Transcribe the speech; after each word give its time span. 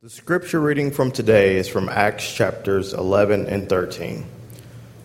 The 0.00 0.08
scripture 0.08 0.60
reading 0.60 0.92
from 0.92 1.10
today 1.10 1.56
is 1.56 1.66
from 1.66 1.88
Acts 1.88 2.32
chapters 2.32 2.94
11 2.94 3.46
and 3.46 3.68
13. 3.68 4.24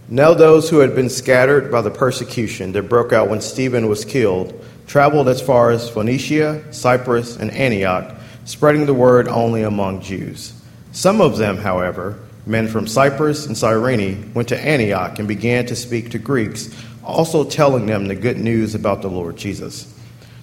Now, 0.08 0.36
those 0.36 0.70
who 0.70 0.82
had 0.82 0.94
been 0.94 1.10
scattered 1.10 1.72
by 1.72 1.82
the 1.82 1.90
persecution 1.90 2.74
that 2.74 2.90
broke 2.90 3.12
out 3.12 3.28
when 3.28 3.42
Stephen 3.42 3.90
was 3.90 4.06
killed 4.06 4.54
traveled 4.86 5.30
as 5.30 5.42
far 5.42 5.72
as 5.72 5.90
Phoenicia, 5.90 6.72
Cyprus, 6.72 7.38
and 7.38 7.50
Antioch, 7.50 8.16
spreading 8.46 8.86
the 8.86 8.94
word 8.94 9.28
only 9.28 9.64
among 9.64 10.00
Jews. 10.02 10.54
Some 10.92 11.22
of 11.22 11.40
them, 11.40 11.58
however, 11.58 12.20
men 12.46 12.68
from 12.68 12.86
Cyprus 12.86 13.48
and 13.48 13.58
Cyrene, 13.58 14.32
went 14.36 14.50
to 14.50 14.62
Antioch 14.64 15.18
and 15.18 15.28
began 15.28 15.66
to 15.66 15.76
speak 15.76 16.12
to 16.12 16.20
Greeks, 16.20 16.70
also 17.04 17.44
telling 17.44 17.88
them 17.88 18.06
the 18.06 18.14
good 18.14 18.38
news 18.38 18.76
about 18.76 19.02
the 19.02 19.10
Lord 19.10 19.38
Jesus. 19.38 19.92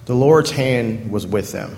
The 0.07 0.15
Lord's 0.15 0.51
hand 0.51 1.09
was 1.09 1.25
with 1.25 1.53
them 1.53 1.77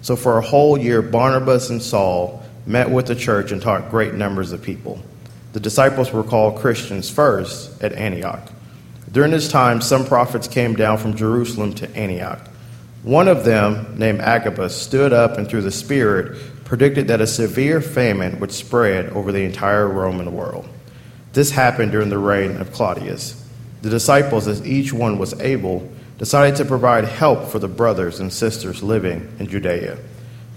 So 0.00 0.16
for 0.16 0.38
a 0.38 0.42
whole 0.42 0.78
year, 0.78 1.02
Barnabas 1.02 1.70
and 1.70 1.82
Saul 1.82 2.42
met 2.66 2.90
with 2.90 3.06
the 3.06 3.14
church 3.14 3.50
and 3.50 3.60
taught 3.60 3.90
great 3.90 4.14
numbers 4.14 4.52
of 4.52 4.62
people. 4.62 5.02
The 5.52 5.60
disciples 5.60 6.12
were 6.12 6.22
called 6.22 6.60
Christians 6.60 7.10
first 7.10 7.82
at 7.82 7.92
Antioch. 7.92 8.52
During 9.10 9.30
this 9.30 9.48
time, 9.48 9.80
some 9.80 10.04
prophets 10.04 10.46
came 10.46 10.76
down 10.76 10.98
from 10.98 11.16
Jerusalem 11.16 11.72
to 11.74 11.96
Antioch. 11.96 12.46
One 13.02 13.26
of 13.26 13.44
them, 13.44 13.98
named 13.98 14.20
Agabus, 14.20 14.76
stood 14.76 15.12
up 15.12 15.38
and 15.38 15.48
through 15.48 15.62
the 15.62 15.70
Spirit 15.70 16.36
predicted 16.64 17.08
that 17.08 17.22
a 17.22 17.26
severe 17.26 17.80
famine 17.80 18.38
would 18.40 18.52
spread 18.52 19.06
over 19.10 19.32
the 19.32 19.44
entire 19.44 19.88
Roman 19.88 20.34
world. 20.34 20.68
This 21.32 21.50
happened 21.50 21.92
during 21.92 22.10
the 22.10 22.18
reign 22.18 22.58
of 22.58 22.72
Claudius. 22.72 23.42
The 23.80 23.88
disciples, 23.88 24.46
as 24.46 24.66
each 24.66 24.92
one 24.92 25.18
was 25.18 25.32
able, 25.40 25.88
decided 26.18 26.56
to 26.56 26.64
provide 26.64 27.04
help 27.04 27.48
for 27.48 27.58
the 27.58 27.68
brothers 27.68 28.20
and 28.20 28.32
sisters 28.32 28.82
living 28.82 29.32
in 29.38 29.46
Judea. 29.46 29.98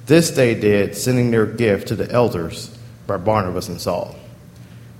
This 0.08 0.32
they 0.32 0.56
did, 0.56 0.98
sending 0.98 1.32
their 1.32 1.46
gift 1.46 1.88
to 1.90 1.96
the 1.96 2.12
elders 2.12 2.76
by 3.08 3.18
Barnabas 3.18 3.70
and 3.70 3.80
Saul. 3.80 4.16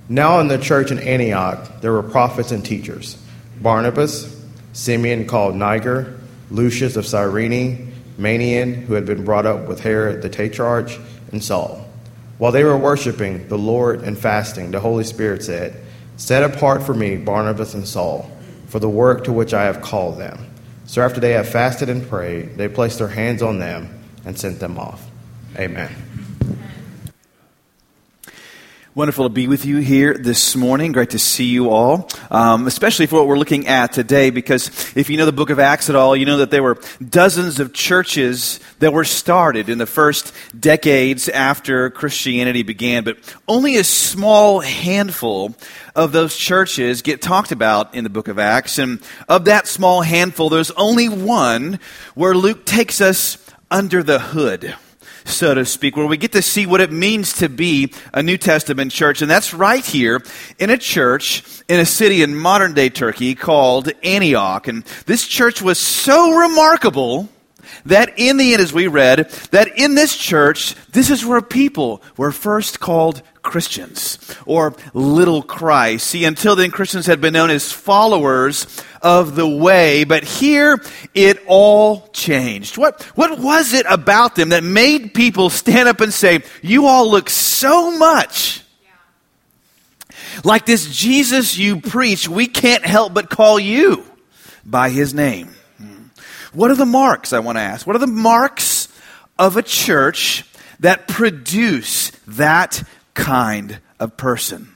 Now 0.08 0.40
in 0.40 0.48
the 0.48 0.58
church 0.58 0.90
in 0.90 0.98
Antioch, 1.00 1.80
there 1.80 1.92
were 1.92 2.02
prophets 2.02 2.52
and 2.52 2.64
teachers 2.64 3.18
Barnabas, 3.60 4.40
Simeon 4.72 5.26
called 5.26 5.54
Niger, 5.54 6.18
Lucius 6.50 6.96
of 6.96 7.06
Cyrene, 7.06 7.92
Manaen, 8.18 8.84
who 8.84 8.94
had 8.94 9.06
been 9.06 9.24
brought 9.24 9.46
up 9.46 9.68
with 9.68 9.80
Herod 9.80 10.22
the 10.22 10.28
Tetrarch, 10.28 10.90
and 11.32 11.42
Saul. 11.42 11.86
While 12.38 12.52
they 12.52 12.64
were 12.64 12.76
worshiping 12.76 13.48
the 13.48 13.58
Lord 13.58 14.02
and 14.02 14.18
fasting, 14.18 14.70
the 14.70 14.80
Holy 14.80 15.04
Spirit 15.04 15.42
said, 15.42 15.80
Set 16.16 16.42
apart 16.42 16.82
for 16.82 16.94
me 16.94 17.16
Barnabas 17.16 17.74
and 17.74 17.86
Saul 17.86 18.30
for 18.66 18.78
the 18.78 18.88
work 18.88 19.24
to 19.24 19.32
which 19.32 19.52
I 19.52 19.64
have 19.64 19.82
called 19.82 20.18
them. 20.18 20.38
So 20.92 21.00
after 21.00 21.20
they 21.20 21.30
have 21.30 21.48
fasted 21.48 21.88
and 21.88 22.06
prayed, 22.06 22.58
they 22.58 22.68
placed 22.68 22.98
their 22.98 23.08
hands 23.08 23.40
on 23.40 23.58
them 23.58 23.88
and 24.26 24.38
sent 24.38 24.60
them 24.60 24.78
off. 24.78 25.02
Amen. 25.56 25.90
Wonderful 28.94 29.24
to 29.24 29.30
be 29.30 29.48
with 29.48 29.64
you 29.64 29.78
here 29.78 30.12
this 30.12 30.54
morning. 30.54 30.92
Great 30.92 31.08
to 31.10 31.18
see 31.18 31.46
you 31.46 31.70
all, 31.70 32.10
um, 32.30 32.66
especially 32.66 33.06
for 33.06 33.16
what 33.16 33.26
we're 33.26 33.38
looking 33.38 33.66
at 33.66 33.94
today. 33.94 34.28
Because 34.28 34.68
if 34.94 35.08
you 35.08 35.16
know 35.16 35.24
the 35.24 35.32
book 35.32 35.48
of 35.48 35.58
Acts 35.58 35.88
at 35.88 35.96
all, 35.96 36.14
you 36.14 36.26
know 36.26 36.36
that 36.36 36.50
there 36.50 36.62
were 36.62 36.76
dozens 37.02 37.58
of 37.58 37.72
churches 37.72 38.60
that 38.80 38.92
were 38.92 39.04
started 39.04 39.70
in 39.70 39.78
the 39.78 39.86
first 39.86 40.34
decades 40.60 41.30
after 41.30 41.88
Christianity 41.88 42.62
began, 42.64 43.02
but 43.02 43.16
only 43.48 43.78
a 43.78 43.84
small 43.84 44.60
handful 44.60 45.54
of 45.96 46.12
those 46.12 46.36
churches 46.36 47.00
get 47.00 47.22
talked 47.22 47.50
about 47.50 47.94
in 47.94 48.04
the 48.04 48.10
book 48.10 48.28
of 48.28 48.38
Acts. 48.38 48.76
And 48.76 49.00
of 49.26 49.46
that 49.46 49.66
small 49.66 50.02
handful, 50.02 50.50
there's 50.50 50.70
only 50.72 51.08
one 51.08 51.80
where 52.14 52.34
Luke 52.34 52.66
takes 52.66 53.00
us 53.00 53.38
under 53.70 54.02
the 54.02 54.18
hood 54.18 54.76
so 55.24 55.54
to 55.54 55.64
speak, 55.64 55.96
where 55.96 56.06
we 56.06 56.16
get 56.16 56.32
to 56.32 56.42
see 56.42 56.66
what 56.66 56.80
it 56.80 56.92
means 56.92 57.34
to 57.34 57.48
be 57.48 57.92
a 58.12 58.22
New 58.22 58.36
Testament 58.36 58.92
church. 58.92 59.22
And 59.22 59.30
that's 59.30 59.54
right 59.54 59.84
here 59.84 60.22
in 60.58 60.70
a 60.70 60.78
church 60.78 61.44
in 61.68 61.80
a 61.80 61.86
city 61.86 62.22
in 62.22 62.36
modern 62.36 62.74
day 62.74 62.88
Turkey 62.88 63.34
called 63.34 63.90
Antioch. 64.02 64.68
And 64.68 64.84
this 65.06 65.26
church 65.26 65.62
was 65.62 65.78
so 65.78 66.34
remarkable 66.34 67.28
that 67.86 68.14
in 68.16 68.36
the 68.36 68.52
end, 68.52 68.62
as 68.62 68.72
we 68.72 68.86
read, 68.86 69.28
that 69.50 69.78
in 69.78 69.94
this 69.94 70.16
church, 70.16 70.74
this 70.92 71.10
is 71.10 71.24
where 71.24 71.42
people 71.42 72.02
were 72.16 72.32
first 72.32 72.80
called 72.80 73.22
Christians 73.42 74.18
or 74.46 74.74
little 74.94 75.42
Christ. 75.42 76.06
See, 76.06 76.24
until 76.24 76.56
then, 76.56 76.70
Christians 76.70 77.06
had 77.06 77.20
been 77.20 77.32
known 77.32 77.50
as 77.50 77.72
followers 77.72 78.66
of 79.02 79.34
the 79.34 79.48
way, 79.48 80.04
but 80.04 80.22
here 80.22 80.80
it 81.12 81.42
all 81.46 82.08
changed. 82.08 82.78
What, 82.78 83.02
what 83.16 83.38
was 83.38 83.72
it 83.72 83.84
about 83.88 84.36
them 84.36 84.50
that 84.50 84.62
made 84.62 85.12
people 85.12 85.50
stand 85.50 85.88
up 85.88 86.00
and 86.00 86.12
say, 86.12 86.42
You 86.62 86.86
all 86.86 87.10
look 87.10 87.28
so 87.28 87.96
much 87.98 88.62
like 90.44 90.66
this 90.66 90.94
Jesus 90.94 91.58
you 91.58 91.80
preach, 91.80 92.28
we 92.28 92.46
can't 92.46 92.84
help 92.84 93.12
but 93.12 93.28
call 93.28 93.58
you 93.58 94.04
by 94.64 94.90
his 94.90 95.14
name? 95.14 95.54
What 96.52 96.70
are 96.70 96.76
the 96.76 96.86
marks, 96.86 97.32
I 97.32 97.38
want 97.38 97.56
to 97.56 97.62
ask? 97.62 97.86
What 97.86 97.96
are 97.96 98.00
the 98.00 98.06
marks 98.06 98.88
of 99.38 99.56
a 99.56 99.62
church 99.62 100.44
that 100.80 101.08
produce 101.08 102.10
that 102.26 102.82
kind 103.14 103.78
of 103.98 104.16
person? 104.16 104.68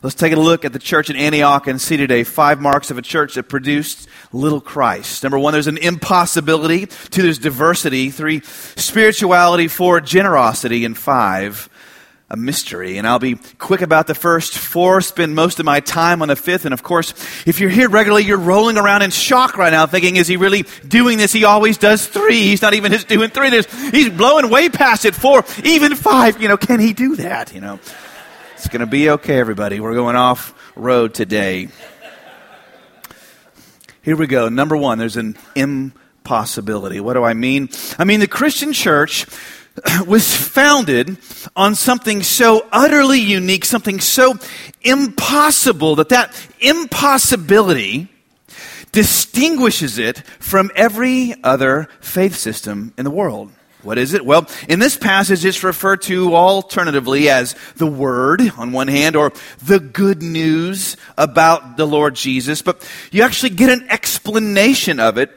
Let's 0.00 0.14
take 0.14 0.32
a 0.32 0.36
look 0.36 0.64
at 0.64 0.72
the 0.72 0.78
church 0.78 1.10
in 1.10 1.16
Antioch 1.16 1.66
and 1.66 1.80
see 1.80 1.96
today 1.96 2.22
five 2.22 2.60
marks 2.60 2.92
of 2.92 2.98
a 2.98 3.02
church 3.02 3.34
that 3.34 3.44
produced 3.44 4.08
little 4.32 4.60
Christ. 4.60 5.24
Number 5.24 5.38
one, 5.38 5.52
there's 5.52 5.66
an 5.66 5.78
impossibility. 5.78 6.86
Two, 6.86 7.22
there's 7.22 7.38
diversity. 7.38 8.10
Three, 8.10 8.42
spirituality. 8.42 9.66
Four, 9.66 10.00
generosity. 10.00 10.84
And 10.84 10.96
five, 10.96 11.68
a 12.30 12.36
mystery. 12.36 12.98
And 12.98 13.06
I'll 13.06 13.18
be 13.18 13.36
quick 13.58 13.80
about 13.80 14.06
the 14.06 14.14
first 14.14 14.58
four, 14.58 15.00
spend 15.00 15.34
most 15.34 15.60
of 15.60 15.64
my 15.64 15.80
time 15.80 16.20
on 16.20 16.28
the 16.28 16.36
fifth. 16.36 16.66
And 16.66 16.74
of 16.74 16.82
course, 16.82 17.12
if 17.46 17.58
you're 17.58 17.70
here 17.70 17.88
regularly, 17.88 18.24
you're 18.24 18.36
rolling 18.36 18.76
around 18.76 19.02
in 19.02 19.10
shock 19.10 19.56
right 19.56 19.70
now, 19.70 19.86
thinking, 19.86 20.16
is 20.16 20.28
he 20.28 20.36
really 20.36 20.64
doing 20.86 21.16
this? 21.16 21.32
He 21.32 21.44
always 21.44 21.78
does 21.78 22.06
three. 22.06 22.42
He's 22.42 22.60
not 22.60 22.74
even 22.74 22.92
just 22.92 23.08
doing 23.08 23.30
three. 23.30 23.48
There's, 23.48 23.66
he's 23.90 24.10
blowing 24.10 24.50
way 24.50 24.68
past 24.68 25.06
it. 25.06 25.14
Four, 25.14 25.44
even 25.64 25.94
five. 25.94 26.40
You 26.42 26.48
know, 26.48 26.58
can 26.58 26.80
he 26.80 26.92
do 26.92 27.16
that? 27.16 27.54
You 27.54 27.62
know, 27.62 27.80
it's 28.54 28.68
going 28.68 28.80
to 28.80 28.86
be 28.86 29.08
okay, 29.10 29.38
everybody. 29.38 29.80
We're 29.80 29.94
going 29.94 30.16
off 30.16 30.54
road 30.76 31.14
today. 31.14 31.68
Here 34.02 34.16
we 34.16 34.26
go. 34.26 34.48
Number 34.48 34.76
one, 34.76 34.98
there's 34.98 35.16
an 35.16 35.36
impossibility. 35.54 37.00
What 37.00 37.14
do 37.14 37.24
I 37.24 37.32
mean? 37.32 37.70
I 37.98 38.04
mean, 38.04 38.20
the 38.20 38.28
Christian 38.28 38.74
church 38.74 39.26
was 40.06 40.34
founded 40.34 41.18
on 41.56 41.74
something 41.74 42.22
so 42.22 42.66
utterly 42.72 43.20
unique, 43.20 43.64
something 43.64 44.00
so 44.00 44.34
impossible 44.82 45.96
that 45.96 46.10
that 46.10 46.48
impossibility 46.60 48.08
distinguishes 48.92 49.98
it 49.98 50.18
from 50.38 50.70
every 50.74 51.34
other 51.44 51.88
faith 52.00 52.34
system 52.34 52.92
in 52.96 53.04
the 53.04 53.10
world. 53.10 53.52
What 53.82 53.96
is 53.96 54.12
it? 54.12 54.24
Well, 54.24 54.48
in 54.68 54.80
this 54.80 54.96
passage, 54.96 55.44
it's 55.44 55.62
referred 55.62 56.02
to 56.02 56.34
alternatively 56.34 57.28
as 57.30 57.54
the 57.76 57.86
Word 57.86 58.42
on 58.56 58.72
one 58.72 58.88
hand, 58.88 59.14
or 59.14 59.32
the 59.62 59.78
good 59.78 60.20
news 60.20 60.96
about 61.16 61.76
the 61.76 61.86
Lord 61.86 62.16
Jesus, 62.16 62.60
but 62.60 62.86
you 63.12 63.22
actually 63.22 63.50
get 63.50 63.70
an 63.70 63.86
explanation 63.88 64.98
of 64.98 65.16
it 65.16 65.30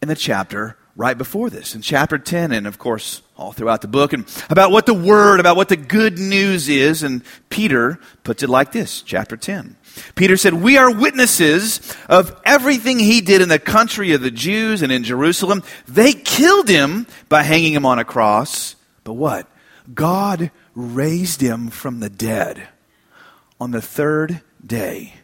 in 0.00 0.08
the 0.08 0.16
chapter 0.16 0.78
right 0.96 1.18
before 1.18 1.50
this, 1.50 1.74
in 1.74 1.82
chapter 1.82 2.18
10, 2.18 2.52
and 2.52 2.66
of 2.66 2.78
course, 2.78 3.22
all 3.36 3.52
throughout 3.52 3.80
the 3.80 3.88
book, 3.88 4.12
and 4.12 4.24
about 4.48 4.70
what 4.70 4.86
the 4.86 4.94
word, 4.94 5.40
about 5.40 5.56
what 5.56 5.68
the 5.68 5.76
good 5.76 6.18
news 6.18 6.68
is. 6.68 7.02
And 7.02 7.22
Peter 7.48 7.98
puts 8.22 8.42
it 8.42 8.48
like 8.48 8.72
this, 8.72 9.02
chapter 9.02 9.36
10. 9.36 9.76
Peter 10.14 10.36
said, 10.36 10.54
We 10.54 10.76
are 10.76 10.92
witnesses 10.92 11.96
of 12.08 12.40
everything 12.44 12.98
he 12.98 13.20
did 13.20 13.42
in 13.42 13.48
the 13.48 13.58
country 13.58 14.12
of 14.12 14.20
the 14.20 14.30
Jews 14.30 14.82
and 14.82 14.92
in 14.92 15.04
Jerusalem. 15.04 15.62
They 15.86 16.12
killed 16.12 16.68
him 16.68 17.06
by 17.28 17.42
hanging 17.42 17.72
him 17.72 17.86
on 17.86 17.98
a 17.98 18.04
cross. 18.04 18.76
But 19.02 19.14
what? 19.14 19.48
God 19.92 20.50
raised 20.74 21.40
him 21.40 21.68
from 21.68 22.00
the 22.00 22.10
dead 22.10 22.68
on 23.60 23.70
the 23.70 23.82
third 23.82 24.40
day. 24.64 25.14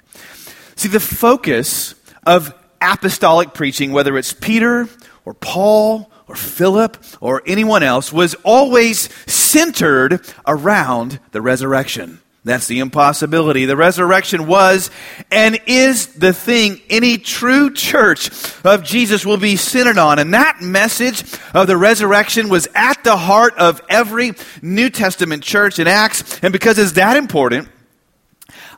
See, 0.76 0.88
the 0.88 1.00
focus 1.00 1.94
of 2.24 2.54
apostolic 2.80 3.54
preaching, 3.54 3.92
whether 3.92 4.16
it's 4.16 4.32
Peter 4.32 4.88
or 5.30 5.34
Paul 5.34 6.10
or 6.26 6.34
Philip 6.34 6.96
or 7.20 7.40
anyone 7.46 7.84
else 7.84 8.12
was 8.12 8.34
always 8.42 9.08
centered 9.30 10.20
around 10.44 11.20
the 11.30 11.40
resurrection. 11.40 12.20
That's 12.42 12.66
the 12.66 12.80
impossibility. 12.80 13.64
The 13.64 13.76
resurrection 13.76 14.48
was 14.48 14.90
and 15.30 15.60
is 15.66 16.14
the 16.14 16.32
thing 16.32 16.80
any 16.90 17.16
true 17.16 17.72
church 17.72 18.32
of 18.64 18.82
Jesus 18.82 19.24
will 19.24 19.36
be 19.36 19.54
centered 19.54 19.98
on. 19.98 20.18
And 20.18 20.34
that 20.34 20.60
message 20.60 21.22
of 21.54 21.68
the 21.68 21.76
resurrection 21.76 22.48
was 22.48 22.66
at 22.74 23.04
the 23.04 23.16
heart 23.16 23.56
of 23.56 23.80
every 23.88 24.32
New 24.62 24.90
Testament 24.90 25.44
church 25.44 25.78
in 25.78 25.86
Acts. 25.86 26.40
And 26.42 26.52
because 26.52 26.76
it's 26.76 26.92
that 26.92 27.16
important, 27.16 27.68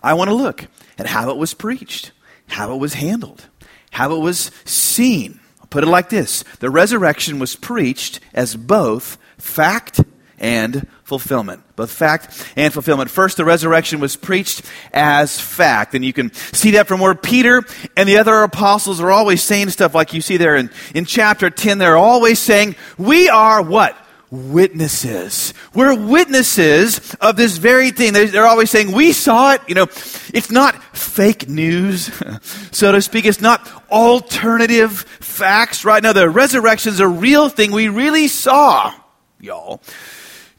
I 0.02 0.12
want 0.14 0.28
to 0.28 0.34
look 0.34 0.66
at 0.98 1.06
how 1.06 1.30
it 1.30 1.38
was 1.38 1.54
preached, 1.54 2.12
how 2.48 2.74
it 2.74 2.78
was 2.78 2.92
handled, 2.92 3.46
how 3.90 4.14
it 4.14 4.18
was 4.18 4.50
seen. 4.66 5.38
Put 5.72 5.84
it 5.84 5.88
like 5.88 6.10
this 6.10 6.42
The 6.60 6.68
resurrection 6.68 7.38
was 7.38 7.56
preached 7.56 8.20
as 8.34 8.54
both 8.54 9.16
fact 9.38 10.00
and 10.38 10.86
fulfillment. 11.02 11.62
Both 11.76 11.90
fact 11.90 12.52
and 12.56 12.74
fulfillment. 12.74 13.08
First, 13.08 13.38
the 13.38 13.46
resurrection 13.46 13.98
was 13.98 14.14
preached 14.14 14.66
as 14.92 15.40
fact. 15.40 15.94
And 15.94 16.04
you 16.04 16.12
can 16.12 16.30
see 16.34 16.72
that 16.72 16.88
from 16.88 17.00
where 17.00 17.14
Peter 17.14 17.62
and 17.96 18.06
the 18.06 18.18
other 18.18 18.42
apostles 18.42 19.00
are 19.00 19.10
always 19.10 19.42
saying 19.42 19.70
stuff 19.70 19.94
like 19.94 20.12
you 20.12 20.20
see 20.20 20.36
there 20.36 20.56
in, 20.56 20.68
in 20.94 21.06
chapter 21.06 21.48
10. 21.48 21.78
They're 21.78 21.96
always 21.96 22.38
saying, 22.38 22.76
We 22.98 23.30
are 23.30 23.62
what? 23.62 23.96
Witnesses. 24.32 25.52
We're 25.74 25.94
witnesses 25.94 27.14
of 27.20 27.36
this 27.36 27.58
very 27.58 27.90
thing. 27.90 28.14
They're 28.14 28.46
always 28.46 28.70
saying, 28.70 28.92
We 28.92 29.12
saw 29.12 29.52
it. 29.52 29.60
You 29.68 29.74
know, 29.74 29.86
it's 30.32 30.50
not 30.50 30.82
fake 30.96 31.50
news, 31.50 32.10
so 32.72 32.92
to 32.92 33.02
speak. 33.02 33.26
It's 33.26 33.42
not 33.42 33.70
alternative 33.90 35.00
facts, 35.20 35.84
right? 35.84 36.02
Now, 36.02 36.14
the 36.14 36.30
resurrection 36.30 36.94
is 36.94 37.00
a 37.00 37.06
real 37.06 37.50
thing 37.50 37.72
we 37.72 37.88
really 37.88 38.26
saw, 38.26 38.94
y'all. 39.38 39.82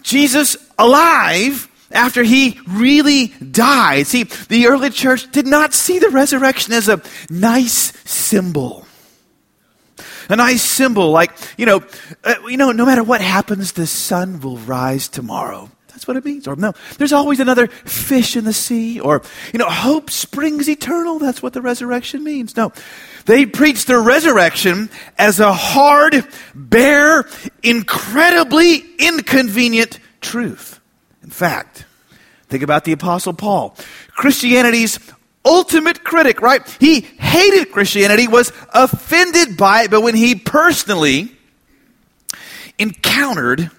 Jesus 0.03 0.55
alive 0.77 1.67
after 1.91 2.21
he 2.21 2.59
really 2.67 3.27
died. 3.27 4.05
See, 4.05 4.23
the 4.23 4.67
early 4.67 4.91
church 4.91 5.31
did 5.31 5.47
not 5.47 5.73
see 5.73 5.97
the 5.97 6.09
resurrection 6.09 6.73
as 6.73 6.89
a 6.89 7.01
nice 7.27 7.91
symbol. 8.05 8.85
A 10.29 10.35
nice 10.35 10.61
symbol, 10.61 11.11
like, 11.11 11.31
you 11.57 11.65
know, 11.65 11.83
uh, 12.23 12.35
you 12.47 12.57
know, 12.57 12.71
no 12.71 12.85
matter 12.85 13.03
what 13.03 13.21
happens, 13.21 13.73
the 13.73 13.87
sun 13.87 14.39
will 14.39 14.57
rise 14.57 15.07
tomorrow. 15.07 15.69
That's 15.89 16.07
what 16.07 16.17
it 16.17 16.25
means. 16.25 16.47
Or 16.47 16.55
no, 16.55 16.73
there's 16.97 17.13
always 17.13 17.39
another 17.39 17.67
fish 17.67 18.35
in 18.35 18.45
the 18.45 18.53
sea. 18.53 18.99
Or, 18.99 19.21
you 19.53 19.59
know, 19.59 19.69
hope 19.69 20.09
springs 20.09 20.67
eternal. 20.67 21.19
That's 21.19 21.41
what 21.43 21.53
the 21.53 21.61
resurrection 21.61 22.23
means. 22.23 22.57
No, 22.57 22.73
they 23.25 23.45
preach 23.45 23.85
the 23.85 23.99
resurrection 23.99 24.89
as 25.17 25.39
a 25.39 25.53
hard, 25.53 26.27
bare, 26.55 27.25
incredibly 27.61 28.83
inconvenient 28.97 29.99
truth. 30.19 30.79
In 31.21 31.29
fact, 31.29 31.85
think 32.49 32.63
about 32.63 32.85
the 32.85 32.91
Apostle 32.91 33.33
Paul. 33.33 33.77
Christianity's 34.09 34.99
ultimate 35.45 36.03
critic, 36.03 36.41
right? 36.41 36.65
He 36.79 37.01
hated 37.01 37.71
Christianity, 37.71 38.27
was 38.27 38.51
offended 38.73 39.57
by 39.57 39.83
it, 39.83 39.91
but 39.91 40.01
when 40.01 40.15
he 40.15 40.35
personally 40.35 41.31
encountered 42.79 43.69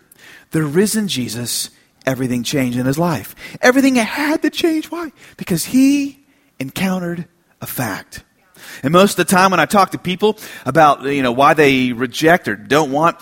the 0.50 0.62
risen 0.62 1.08
Jesus, 1.08 1.70
everything 2.06 2.42
changed 2.42 2.78
in 2.78 2.86
his 2.86 2.98
life. 2.98 3.34
Everything 3.60 3.96
had 3.96 4.42
to 4.42 4.50
change. 4.50 4.90
Why? 4.90 5.12
Because 5.36 5.64
he 5.64 6.24
encountered 6.58 7.26
a 7.60 7.66
fact. 7.66 8.24
And 8.84 8.92
most 8.92 9.18
of 9.18 9.26
the 9.26 9.34
time 9.34 9.50
when 9.50 9.60
I 9.60 9.64
talk 9.64 9.92
to 9.92 9.98
people 9.98 10.38
about, 10.66 11.04
you 11.04 11.22
know, 11.22 11.32
why 11.32 11.54
they 11.54 11.92
reject 11.92 12.48
or 12.48 12.54
don't 12.54 12.92
want 12.92 13.16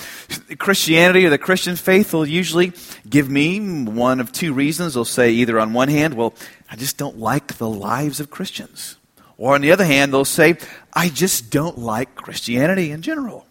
Christianity 0.59 1.25
or 1.25 1.31
the 1.31 1.38
Christian 1.38 1.76
faith, 1.76 2.11
they'll 2.11 2.26
usually 2.26 2.73
give 3.09 3.31
me 3.31 3.85
one 3.85 4.19
of 4.19 4.32
two 4.32 4.55
reasons. 4.55 4.94
They'll 4.94 5.05
say 5.05 5.31
either 5.31 5.61
on 5.61 5.73
one 5.73 5.87
hand, 5.87 6.14
well, 6.14 6.35
I 6.69 6.75
just 6.75 6.97
don't 6.99 7.20
like 7.20 7.59
the 7.59 7.69
lives 7.69 8.19
of 8.19 8.29
Christians. 8.29 8.97
Or 9.38 9.55
on 9.55 9.61
the 9.61 9.70
other 9.70 9.85
hand, 9.85 10.12
they'll 10.12 10.25
say, 10.25 10.59
I 10.93 11.09
just 11.09 11.50
don't 11.50 11.79
like 11.79 12.17
Christianity 12.17 12.91
in 12.91 13.00
general. 13.03 13.47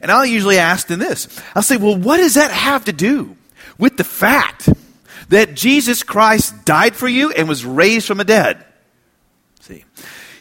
And 0.00 0.12
I'll 0.12 0.24
usually 0.24 0.58
ask 0.58 0.86
them 0.86 1.00
this. 1.00 1.26
I'll 1.56 1.62
say, 1.62 1.78
well, 1.78 1.96
what 1.96 2.18
does 2.18 2.34
that 2.34 2.52
have 2.52 2.84
to 2.84 2.92
do 2.92 3.36
with 3.76 3.96
the 3.96 4.04
fact 4.04 4.68
that 5.30 5.54
Jesus 5.54 6.04
Christ 6.04 6.64
died 6.64 6.94
for 6.94 7.08
you 7.08 7.32
and 7.32 7.48
was 7.48 7.64
raised 7.64 8.06
from 8.06 8.18
the 8.18 8.24
dead? 8.24 8.64
See, 9.60 9.84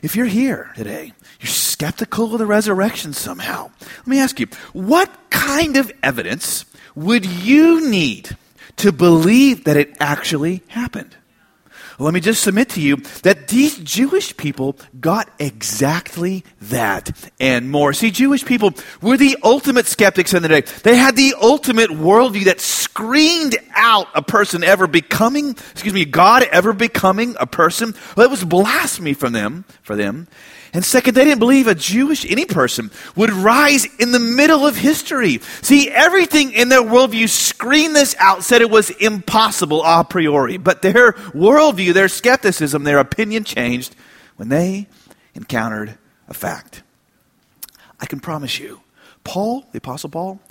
if 0.05 0.15
you're 0.15 0.27
here 0.27 0.71
today, 0.75 1.13
you're 1.39 1.47
skeptical 1.47 2.31
of 2.31 2.37
the 2.37 2.45
resurrection 2.45 3.11
somehow. 3.11 3.71
Let 3.81 4.07
me 4.07 4.19
ask 4.19 4.39
you, 4.39 4.45
what 4.71 5.11
kind 5.31 5.77
of 5.77 5.91
evidence 6.03 6.63
would 6.93 7.25
you 7.25 7.89
need 7.89 8.37
to 8.77 8.91
believe 8.91 9.63
that 9.63 9.77
it 9.77 9.97
actually 9.99 10.61
happened? 10.67 11.17
Let 11.97 12.13
me 12.13 12.19
just 12.19 12.43
submit 12.43 12.69
to 12.69 12.81
you 12.81 12.97
that 13.23 13.47
these 13.47 13.77
Jewish 13.77 14.35
people 14.35 14.77
got 14.99 15.29
exactly 15.39 16.43
that 16.61 17.11
and 17.39 17.69
more. 17.71 17.93
See, 17.93 18.11
Jewish 18.11 18.43
people 18.43 18.73
were 19.01 19.17
the 19.17 19.37
ultimate 19.43 19.85
skeptics 19.85 20.33
in 20.33 20.41
the 20.41 20.49
day. 20.49 20.61
They 20.61 20.95
had 20.95 21.15
the 21.15 21.35
ultimate 21.41 21.89
worldview 21.89 22.45
that 22.45 22.59
screened 22.59 23.57
out 23.73 24.07
a 24.13 24.21
person 24.21 24.63
ever 24.63 24.87
becoming, 24.87 25.51
excuse 25.71 25.93
me, 25.93 26.05
God 26.05 26.43
ever 26.51 26.73
becoming 26.73 27.35
a 27.39 27.47
person. 27.47 27.93
Well, 28.15 28.25
it 28.25 28.31
was 28.31 28.43
blasphemy 28.43 29.13
from 29.13 29.33
them, 29.33 29.65
for 29.81 29.95
them. 29.95 30.27
And 30.75 30.83
second, 30.83 31.13
they 31.13 31.23
didn't 31.23 31.39
believe 31.39 31.67
a 31.67 31.73
Jewish, 31.73 32.29
any 32.29 32.43
person, 32.43 32.91
would 33.15 33.31
rise 33.31 33.85
in 33.97 34.11
the 34.11 34.19
middle 34.19 34.67
of 34.67 34.75
history. 34.75 35.39
See, 35.61 35.89
everything 35.89 36.51
in 36.51 36.67
their 36.67 36.81
worldview 36.81 37.29
screened 37.29 37.95
this 37.95 38.13
out, 38.19 38.43
said 38.43 38.61
it 38.61 38.69
was 38.69 38.89
impossible 38.89 39.85
a 39.85 40.03
priori. 40.03 40.57
But 40.57 40.81
their 40.81 41.13
worldview, 41.13 41.93
their 41.93 42.09
skepticism, 42.09 42.83
their 42.83 42.99
opinion 42.99 43.45
changed 43.45 43.95
when 44.35 44.49
they 44.49 44.87
encountered 45.33 45.97
a 46.27 46.33
fact. 46.33 46.83
I 48.01 48.05
can 48.05 48.19
promise 48.19 48.59
you, 48.59 48.81
Paul, 49.23 49.65
the 49.71 49.77
Apostle 49.77 50.09
Paul, 50.09 50.41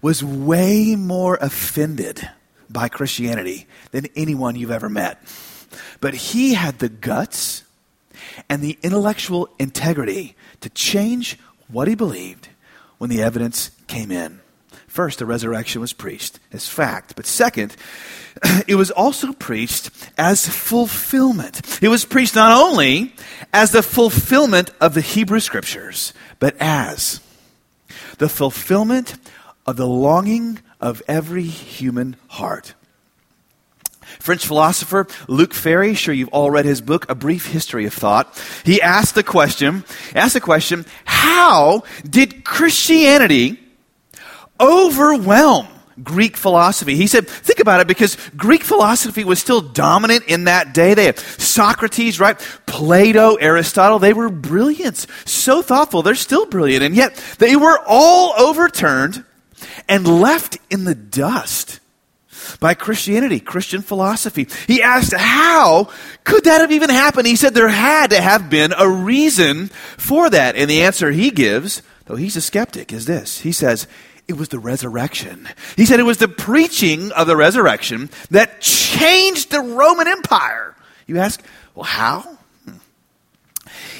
was 0.00 0.22
way 0.22 0.94
more 0.94 1.38
offended 1.40 2.30
by 2.70 2.88
Christianity 2.88 3.66
than 3.90 4.06
anyone 4.14 4.54
you've 4.54 4.70
ever 4.70 4.88
met. 4.88 5.20
But 6.00 6.14
he 6.14 6.54
had 6.54 6.78
the 6.78 6.88
guts 6.88 7.64
and 8.48 8.62
the 8.62 8.78
intellectual 8.82 9.48
integrity 9.58 10.36
to 10.60 10.68
change 10.70 11.38
what 11.68 11.88
he 11.88 11.94
believed 11.94 12.48
when 12.98 13.10
the 13.10 13.22
evidence 13.22 13.70
came 13.86 14.10
in. 14.10 14.40
First, 14.86 15.18
the 15.18 15.26
resurrection 15.26 15.80
was 15.80 15.94
preached 15.94 16.38
as 16.52 16.68
fact. 16.68 17.16
But 17.16 17.24
second, 17.24 17.74
it 18.66 18.74
was 18.74 18.90
also 18.90 19.32
preached 19.32 19.90
as 20.18 20.46
fulfillment. 20.46 21.82
It 21.82 21.88
was 21.88 22.04
preached 22.04 22.34
not 22.34 22.52
only 22.52 23.14
as 23.54 23.70
the 23.70 23.82
fulfillment 23.82 24.70
of 24.82 24.92
the 24.92 25.00
Hebrew 25.00 25.40
Scriptures, 25.40 26.12
but 26.38 26.56
as 26.60 27.20
the 28.18 28.28
fulfillment 28.28 29.16
of 29.66 29.76
the 29.76 29.86
longing 29.86 30.58
of 30.80 31.02
every 31.08 31.44
human 31.44 32.16
heart. 32.28 32.74
French 34.18 34.46
philosopher 34.46 35.06
Luc 35.28 35.52
Ferry, 35.52 35.94
sure 35.94 36.14
you've 36.14 36.28
all 36.28 36.50
read 36.50 36.64
his 36.64 36.80
book, 36.80 37.06
A 37.08 37.14
Brief 37.14 37.46
History 37.46 37.86
of 37.86 37.94
Thought. 37.94 38.40
He 38.64 38.80
asked 38.80 39.14
the 39.14 39.22
question, 39.22 39.84
asked 40.14 40.34
the 40.34 40.40
question, 40.40 40.84
how 41.04 41.84
did 42.08 42.44
Christianity 42.44 43.58
overwhelm 44.60 45.68
Greek 46.02 46.36
philosophy. 46.36 46.96
He 46.96 47.06
said, 47.06 47.28
think 47.28 47.60
about 47.60 47.80
it, 47.80 47.86
because 47.86 48.16
Greek 48.36 48.62
philosophy 48.62 49.24
was 49.24 49.38
still 49.38 49.60
dominant 49.60 50.24
in 50.26 50.44
that 50.44 50.72
day. 50.72 50.94
They 50.94 51.06
had 51.06 51.18
Socrates, 51.18 52.18
right? 52.18 52.38
Plato, 52.66 53.34
Aristotle. 53.36 53.98
They 53.98 54.12
were 54.12 54.30
brilliant, 54.30 55.06
so 55.26 55.62
thoughtful. 55.62 56.02
They're 56.02 56.14
still 56.14 56.46
brilliant. 56.46 56.82
And 56.82 56.94
yet 56.94 57.14
they 57.38 57.56
were 57.56 57.78
all 57.86 58.32
overturned 58.38 59.24
and 59.88 60.20
left 60.20 60.58
in 60.70 60.84
the 60.84 60.94
dust 60.94 61.80
by 62.62 62.74
Christianity, 62.74 63.40
Christian 63.40 63.82
philosophy. 63.82 64.46
He 64.68 64.82
asked, 64.82 65.12
how 65.12 65.90
could 66.22 66.44
that 66.44 66.60
have 66.60 66.70
even 66.70 66.88
happened? 66.88 67.26
He 67.26 67.36
said 67.36 67.52
there 67.52 67.68
had 67.68 68.10
to 68.10 68.20
have 68.22 68.48
been 68.48 68.72
a 68.72 68.88
reason 68.88 69.66
for 69.98 70.30
that. 70.30 70.54
And 70.54 70.70
the 70.70 70.82
answer 70.82 71.10
he 71.10 71.32
gives, 71.32 71.82
though 72.06 72.14
he's 72.14 72.36
a 72.36 72.40
skeptic, 72.40 72.92
is 72.92 73.04
this. 73.04 73.40
He 73.40 73.50
says, 73.50 73.88
it 74.28 74.34
was 74.34 74.48
the 74.48 74.60
resurrection. 74.60 75.48
He 75.76 75.84
said 75.84 75.98
it 75.98 76.04
was 76.04 76.18
the 76.18 76.28
preaching 76.28 77.10
of 77.10 77.26
the 77.26 77.36
resurrection 77.36 78.08
that 78.30 78.60
changed 78.60 79.50
the 79.50 79.60
Roman 79.60 80.06
Empire. 80.06 80.76
You 81.08 81.18
ask, 81.18 81.42
well, 81.74 81.84
how? 81.84 82.20
Hmm. 82.64 82.76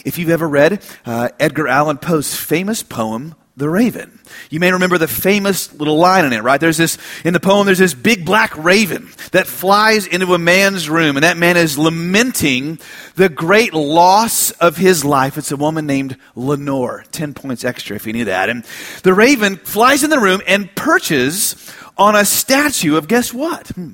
If 0.04 0.18
you've 0.18 0.30
ever 0.30 0.48
read 0.48 0.84
uh, 1.04 1.30
Edgar 1.40 1.66
Allan 1.66 1.98
Poe's 1.98 2.34
famous 2.34 2.84
poem, 2.84 3.34
the 3.56 3.68
raven. 3.68 4.18
You 4.48 4.60
may 4.60 4.72
remember 4.72 4.96
the 4.96 5.08
famous 5.08 5.72
little 5.74 5.98
line 5.98 6.24
in 6.24 6.32
it, 6.32 6.42
right? 6.42 6.60
There's 6.60 6.78
this, 6.78 6.96
in 7.24 7.34
the 7.34 7.40
poem, 7.40 7.66
there's 7.66 7.78
this 7.78 7.92
big 7.92 8.24
black 8.24 8.56
raven 8.56 9.10
that 9.32 9.46
flies 9.46 10.06
into 10.06 10.32
a 10.34 10.38
man's 10.38 10.88
room, 10.88 11.16
and 11.16 11.24
that 11.24 11.36
man 11.36 11.56
is 11.56 11.76
lamenting 11.76 12.78
the 13.14 13.28
great 13.28 13.74
loss 13.74 14.52
of 14.52 14.78
his 14.78 15.04
life. 15.04 15.36
It's 15.36 15.52
a 15.52 15.56
woman 15.56 15.86
named 15.86 16.16
Lenore. 16.34 17.04
10 17.12 17.34
points 17.34 17.64
extra 17.64 17.96
if 17.96 18.06
you 18.06 18.14
need 18.14 18.24
that. 18.24 18.48
And 18.48 18.64
the 19.02 19.12
raven 19.12 19.56
flies 19.56 20.02
in 20.02 20.10
the 20.10 20.20
room 20.20 20.40
and 20.46 20.74
perches 20.74 21.74
on 21.98 22.16
a 22.16 22.24
statue 22.24 22.96
of 22.96 23.06
guess 23.06 23.34
what? 23.34 23.68
Hmm. 23.68 23.92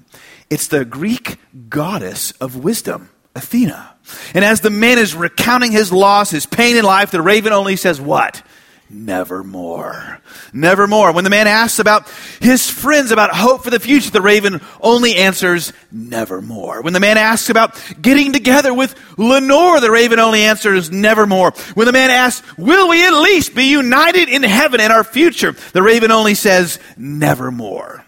It's 0.50 0.68
the 0.68 0.84
Greek 0.84 1.36
goddess 1.68 2.30
of 2.32 2.56
wisdom, 2.56 3.10
Athena. 3.34 3.94
And 4.34 4.44
as 4.44 4.60
the 4.60 4.70
man 4.70 4.98
is 4.98 5.14
recounting 5.14 5.72
his 5.72 5.92
loss, 5.92 6.30
his 6.30 6.46
pain 6.46 6.76
in 6.76 6.84
life, 6.84 7.10
the 7.10 7.20
raven 7.20 7.52
only 7.52 7.76
says 7.76 8.00
what? 8.00 8.42
Nevermore. 8.90 10.20
Nevermore. 10.52 11.12
When 11.12 11.24
the 11.24 11.30
man 11.30 11.46
asks 11.46 11.78
about 11.78 12.08
his 12.40 12.70
friends, 12.70 13.10
about 13.10 13.34
hope 13.34 13.62
for 13.62 13.70
the 13.70 13.80
future, 13.80 14.10
the 14.10 14.22
raven 14.22 14.60
only 14.80 15.16
answers, 15.16 15.74
Nevermore. 15.92 16.80
When 16.80 16.94
the 16.94 17.00
man 17.00 17.18
asks 17.18 17.50
about 17.50 17.78
getting 18.00 18.32
together 18.32 18.72
with 18.72 18.94
Lenore, 19.18 19.80
the 19.80 19.90
raven 19.90 20.18
only 20.18 20.42
answers, 20.42 20.90
Nevermore. 20.90 21.52
When 21.74 21.86
the 21.86 21.92
man 21.92 22.10
asks, 22.10 22.46
Will 22.56 22.88
we 22.88 23.06
at 23.06 23.12
least 23.12 23.54
be 23.54 23.64
united 23.64 24.30
in 24.30 24.42
heaven 24.42 24.80
in 24.80 24.90
our 24.90 25.04
future? 25.04 25.52
The 25.72 25.82
raven 25.82 26.10
only 26.10 26.34
says, 26.34 26.78
Nevermore. 26.96 28.04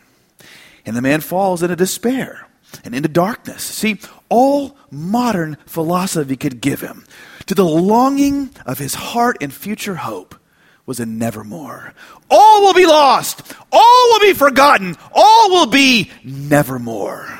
And 0.86 0.96
the 0.96 1.02
man 1.02 1.20
falls 1.20 1.62
into 1.62 1.76
despair 1.76 2.48
and 2.84 2.94
into 2.94 3.08
darkness. 3.08 3.62
See, 3.62 4.00
all 4.30 4.78
modern 4.90 5.58
philosophy 5.66 6.36
could 6.36 6.62
give 6.62 6.80
him 6.80 7.04
to 7.46 7.54
the 7.54 7.66
longing 7.66 8.48
of 8.64 8.78
his 8.78 8.94
heart 8.94 9.36
and 9.42 9.52
future 9.52 9.96
hope 9.96 10.36
was 10.90 10.98
a 10.98 11.06
nevermore. 11.06 11.94
All 12.28 12.62
will 12.62 12.74
be 12.74 12.84
lost. 12.84 13.54
All 13.70 14.08
will 14.10 14.18
be 14.18 14.32
forgotten. 14.32 14.96
All 15.14 15.50
will 15.50 15.66
be 15.66 16.10
nevermore. 16.24 17.38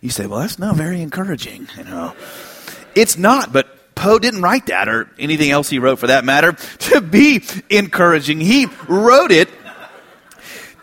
You 0.00 0.08
say, 0.08 0.26
well, 0.26 0.38
that's 0.38 0.56
not 0.56 0.76
very 0.76 1.02
encouraging, 1.02 1.66
you 1.76 1.82
know. 1.82 2.14
It's 2.94 3.18
not, 3.18 3.52
but 3.52 3.96
Poe 3.96 4.20
didn't 4.20 4.42
write 4.42 4.66
that 4.66 4.88
or 4.88 5.10
anything 5.18 5.50
else 5.50 5.68
he 5.68 5.80
wrote 5.80 5.98
for 5.98 6.06
that 6.06 6.24
matter 6.24 6.52
to 6.78 7.00
be 7.00 7.42
encouraging. 7.68 8.38
He 8.38 8.68
wrote 8.86 9.32
it 9.32 9.48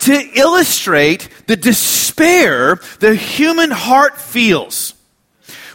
to 0.00 0.12
illustrate 0.34 1.30
the 1.46 1.56
despair 1.56 2.78
the 2.98 3.14
human 3.14 3.70
heart 3.70 4.20
feels 4.20 4.92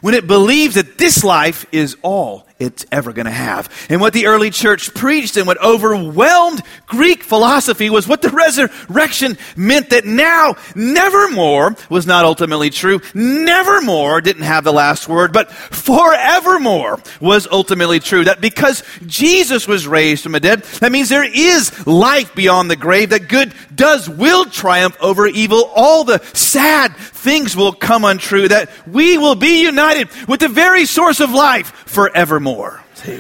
when 0.02 0.14
it 0.14 0.28
believes 0.28 0.76
that 0.76 1.00
this 1.00 1.24
life 1.24 1.66
is 1.72 1.98
all 2.04 2.46
it's 2.58 2.86
ever 2.90 3.12
going 3.12 3.26
to 3.26 3.32
have. 3.32 3.70
And 3.90 4.00
what 4.00 4.14
the 4.14 4.28
early 4.28 4.50
church 4.50 4.94
preached 4.94 5.36
and 5.36 5.46
what 5.46 5.62
overwhelmed 5.62 6.62
Greek 6.86 7.22
philosophy 7.22 7.90
was 7.90 8.08
what 8.08 8.22
the 8.22 8.30
resurrection 8.30 9.38
meant 9.58 9.90
that 9.90 10.06
now 10.06 10.56
nevermore 10.74 11.76
was 11.90 12.08
not 12.08 12.24
ultimately 12.24 12.70
true. 12.70 13.02
Nevermore 13.14 14.22
didn't 14.22 14.44
have 14.44 14.64
the 14.64 14.72
last 14.72 15.10
word, 15.10 15.34
but 15.34 15.52
forevermore 15.52 17.02
was 17.20 17.46
ultimately 17.52 18.00
true. 18.00 18.24
That 18.24 18.40
because 18.40 18.84
Jesus 19.06 19.68
was 19.68 19.86
raised 19.86 20.24
from 20.24 20.32
the 20.32 20.40
dead, 20.40 20.64
that 20.80 20.94
means 20.94 21.10
there 21.10 21.30
is 21.30 21.86
life 21.86 22.34
beyond 22.36 22.72
the 22.72 22.78
grave, 22.78 23.10
that 23.10 23.28
good 23.28 23.54
does 23.76 24.08
will 24.08 24.46
triumph 24.46 24.96
over 25.02 25.28
evil. 25.28 25.70
All 25.76 26.06
the 26.06 26.20
sad 26.34 26.96
things 26.96 27.54
will 27.54 27.74
come 27.74 28.06
untrue, 28.06 28.48
that 28.48 28.70
we 28.88 29.18
will 29.18 29.36
be 29.36 29.64
united 29.64 30.08
with 30.30 30.40
the 30.40 30.48
very 30.48 30.86
source 30.86 31.20
of 31.20 31.32
life 31.32 31.74
forevermore. 31.86 32.45
See? 32.94 33.20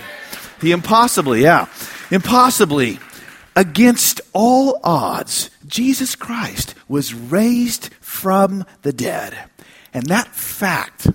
The 0.60 0.72
impossibly, 0.72 1.44
yeah. 1.44 1.67
Impossibly, 2.12 3.00
against 3.55 4.22
all 4.34 4.79
odds, 4.84 5.50
Jesus 5.65 6.15
Christ 6.15 6.75
was 6.88 7.13
raised 7.13 7.89
from 8.00 8.65
the 8.84 8.94
dead. 8.94 9.38
And 9.94 10.05
that 10.08 10.27
fact 10.27 11.08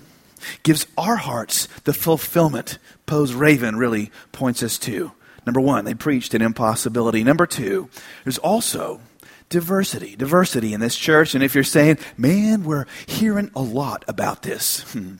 gives 0.62 0.86
our 0.96 1.16
hearts 1.16 1.68
the 1.84 1.92
fulfillment 1.92 2.78
Poe's 3.06 3.34
Raven 3.34 3.76
really 3.76 4.10
points 4.32 4.62
us 4.62 4.78
to. 4.78 5.12
Number 5.44 5.60
one, 5.60 5.84
they 5.84 5.94
preached 5.94 6.32
an 6.34 6.42
impossibility. 6.42 7.24
Number 7.24 7.46
two, 7.46 7.88
there's 8.24 8.38
also 8.38 9.00
diversity. 9.48 10.14
Diversity 10.16 10.72
in 10.72 10.80
this 10.80 10.96
church. 10.96 11.34
And 11.34 11.42
if 11.42 11.54
you're 11.54 11.64
saying, 11.64 11.98
man, 12.16 12.62
we're 12.62 12.86
hearing 13.06 13.50
a 13.54 13.62
lot 13.62 14.04
about 14.06 14.42
this. 14.42 14.82
Hmm, 14.92 15.16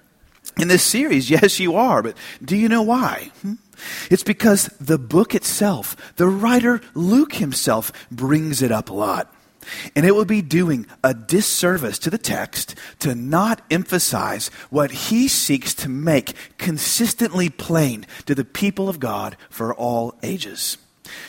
In 0.58 0.68
this 0.68 0.82
series, 0.82 1.30
yes, 1.30 1.60
you 1.60 1.76
are, 1.76 2.02
but 2.02 2.16
do 2.44 2.56
you 2.56 2.68
know 2.68 2.82
why? 2.82 3.30
Hmm? 3.42 3.54
It's 4.10 4.22
because 4.22 4.66
the 4.80 4.98
book 4.98 5.34
itself, 5.34 5.96
the 6.16 6.28
writer 6.28 6.80
Luke 6.94 7.34
himself, 7.34 7.92
brings 8.10 8.60
it 8.60 8.70
up 8.70 8.90
a 8.90 8.94
lot. 8.94 9.34
And 9.94 10.06
it 10.06 10.14
would 10.14 10.28
be 10.28 10.42
doing 10.42 10.86
a 11.04 11.14
disservice 11.14 11.98
to 12.00 12.10
the 12.10 12.18
text 12.18 12.74
to 13.00 13.14
not 13.14 13.62
emphasize 13.70 14.48
what 14.70 14.90
he 14.90 15.28
seeks 15.28 15.74
to 15.74 15.88
make 15.88 16.34
consistently 16.58 17.48
plain 17.50 18.06
to 18.26 18.34
the 18.34 18.44
people 18.44 18.88
of 18.88 19.00
God 19.00 19.36
for 19.48 19.74
all 19.74 20.14
ages. 20.22 20.78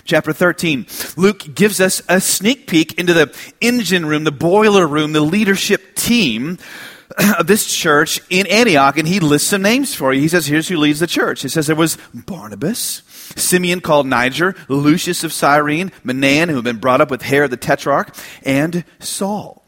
Chapter 0.05 0.31
13, 0.31 0.85
Luke 1.17 1.55
gives 1.55 1.81
us 1.81 2.01
a 2.07 2.21
sneak 2.21 2.67
peek 2.67 2.97
into 2.99 3.13
the 3.13 3.35
engine 3.61 4.05
room, 4.05 4.23
the 4.23 4.31
boiler 4.31 4.87
room, 4.87 5.13
the 5.13 5.21
leadership 5.21 5.95
team 5.95 6.57
of 7.39 7.47
this 7.47 7.65
church 7.65 8.21
in 8.29 8.47
Antioch, 8.47 8.97
and 8.97 9.07
he 9.07 9.19
lists 9.19 9.49
some 9.49 9.61
names 9.61 9.93
for 9.93 10.13
you. 10.13 10.21
He 10.21 10.27
says, 10.27 10.45
Here's 10.47 10.67
who 10.67 10.77
leads 10.77 10.99
the 10.99 11.07
church. 11.07 11.41
He 11.41 11.49
says 11.49 11.67
there 11.67 11.75
was 11.75 11.97
Barnabas, 12.13 13.03
Simeon 13.35 13.81
called 13.81 14.07
Niger, 14.07 14.55
Lucius 14.67 15.23
of 15.23 15.33
Cyrene, 15.33 15.91
Manaen, 16.03 16.49
who 16.49 16.55
had 16.55 16.63
been 16.63 16.77
brought 16.77 17.01
up 17.01 17.11
with 17.11 17.21
Herod 17.21 17.51
the 17.51 17.57
Tetrarch, 17.57 18.15
and 18.43 18.83
Saul. 18.99 19.61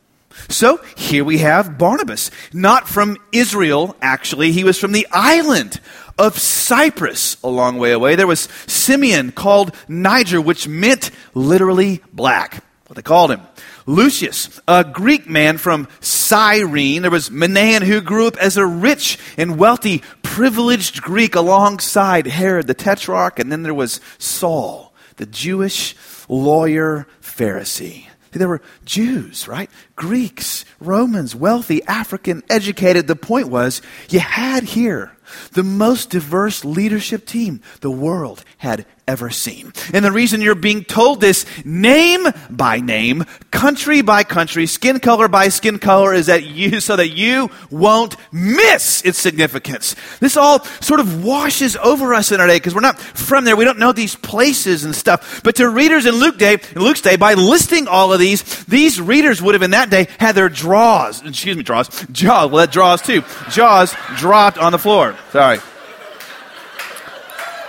So 0.50 0.78
here 0.98 1.24
we 1.24 1.40
have 1.40 1.78
Barnabas, 1.78 2.32
not 2.52 2.88
from 2.88 3.18
Israel, 3.32 3.96
actually. 4.02 4.52
He 4.52 4.64
was 4.64 4.80
from 4.80 4.92
the 4.92 5.08
island 5.12 5.80
of 6.18 6.38
Cyprus, 6.38 7.38
a 7.44 7.50
long 7.50 7.78
way 7.78 7.92
away. 7.92 8.16
There 8.16 8.28
was 8.28 8.50
Simeon 8.68 9.32
called 9.32 9.76
Niger, 9.88 10.42
which 10.42 10.68
meant 10.68 11.12
literally 11.34 12.02
black, 12.12 12.64
what 12.88 12.96
they 12.96 13.02
called 13.02 13.32
him. 13.32 13.42
Lucius, 13.86 14.62
a 14.68 14.84
Greek 14.84 15.30
man 15.30 15.58
from 15.58 15.88
Cyrene. 16.00 17.02
There 17.02 17.12
was 17.12 17.30
Manaen, 17.30 17.84
who 17.84 18.02
grew 18.02 18.28
up 18.28 18.38
as 18.38 18.58
a 18.58 18.66
rich 18.66 19.18
and 19.38 19.58
wealthy, 19.58 20.04
privileged 20.22 21.02
Greek 21.02 21.36
alongside 21.36 22.28
Herod 22.28 22.68
the 22.68 22.74
Tetrarch. 22.74 23.40
And 23.40 23.52
then 23.52 23.63
there 23.63 23.74
was 23.74 24.00
Saul, 24.18 24.94
the 25.18 25.25
Jewish 25.25 25.96
lawyer 26.28 27.08
Pharisee. 27.22 28.08
There 28.32 28.48
were 28.48 28.62
Jews, 28.84 29.48
right? 29.48 29.70
Greeks, 29.96 30.66
Romans, 30.80 31.36
wealthy, 31.36 31.84
African, 31.84 32.42
educated. 32.50 33.06
The 33.08 33.16
point 33.16 33.50
was, 33.50 33.82
you 34.10 34.20
had 34.20 34.63
here 34.63 35.16
the 35.52 35.63
most 35.63 36.10
diverse 36.10 36.66
leadership 36.66 37.25
team 37.25 37.62
the 37.82 37.92
world 37.92 38.44
had 38.58 38.86
ever 39.07 39.29
seen. 39.29 39.74
And 39.93 40.03
the 40.03 40.12
reason 40.12 40.41
you're 40.41 40.55
being 40.55 40.83
told 40.83 41.19
this 41.19 41.45
name 41.65 42.25
by 42.50 42.79
name, 42.79 43.25
country 43.51 44.01
by 44.01 44.24
country, 44.24 44.65
skin 44.65 45.00
color 45.00 45.27
by 45.27 45.50
skin 45.50 45.79
color 45.79 46.13
is 46.13 46.27
that 46.27 46.43
you, 46.43 46.79
so 46.79 46.95
that 46.95 47.10
you 47.10 47.50
won't 47.69 48.15
miss 48.31 49.03
its 49.03 49.19
significance. 49.19 49.95
This 50.19 50.38
all 50.38 50.63
sort 50.81 51.00
of 51.00 51.24
washes 51.24 51.75
over 51.77 52.13
us 52.13 52.31
in 52.31 52.39
our 52.39 52.48
day 52.48 52.57
because 52.57 52.74
we're 52.74 52.81
not 52.81 53.00
from 53.00 53.45
there. 53.45 53.55
We 53.55 53.65
don't 53.65 53.79
know 53.79 53.91
these 53.91 54.15
places 54.15 54.86
and 54.86 54.95
stuff. 54.95 55.41
But 55.43 55.55
to 55.57 55.67
readers 55.69 56.05
in 56.05 56.15
Luke 56.15 56.38
day, 56.38 56.53
in 56.75 56.81
Luke's 56.81 57.01
day, 57.01 57.15
by 57.15 57.33
listing 57.33 57.88
all 57.88 58.13
of 58.13 58.19
these, 58.19 58.63
these 58.65 59.01
readers 59.01 59.41
would 59.41 59.55
have 59.55 59.63
in 59.63 59.72
that 59.72 59.89
day 59.89 60.07
had 60.19 60.36
their 60.36 60.50
draws, 60.50 61.25
excuse 61.25 61.57
me, 61.57 61.63
draws, 61.63 62.05
jaws, 62.12 62.50
well 62.50 62.60
that 62.60 62.72
draws 62.72 63.01
too, 63.01 63.24
jaws 63.50 63.93
dropped 64.17 64.57
on 64.57 64.72
the 64.72 64.79
floor. 64.79 65.15
Sorry. 65.31 65.60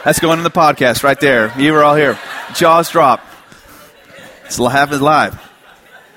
That's 0.04 0.20
going 0.20 0.36
in 0.36 0.44
the 0.44 0.50
podcast 0.50 1.02
right 1.02 1.18
there. 1.18 1.50
You 1.58 1.72
were 1.72 1.82
all 1.82 1.96
here. 1.96 2.18
Jaws 2.54 2.90
drop. 2.90 3.24
It's 4.44 4.58
happened 4.58 5.00
live. 5.00 5.42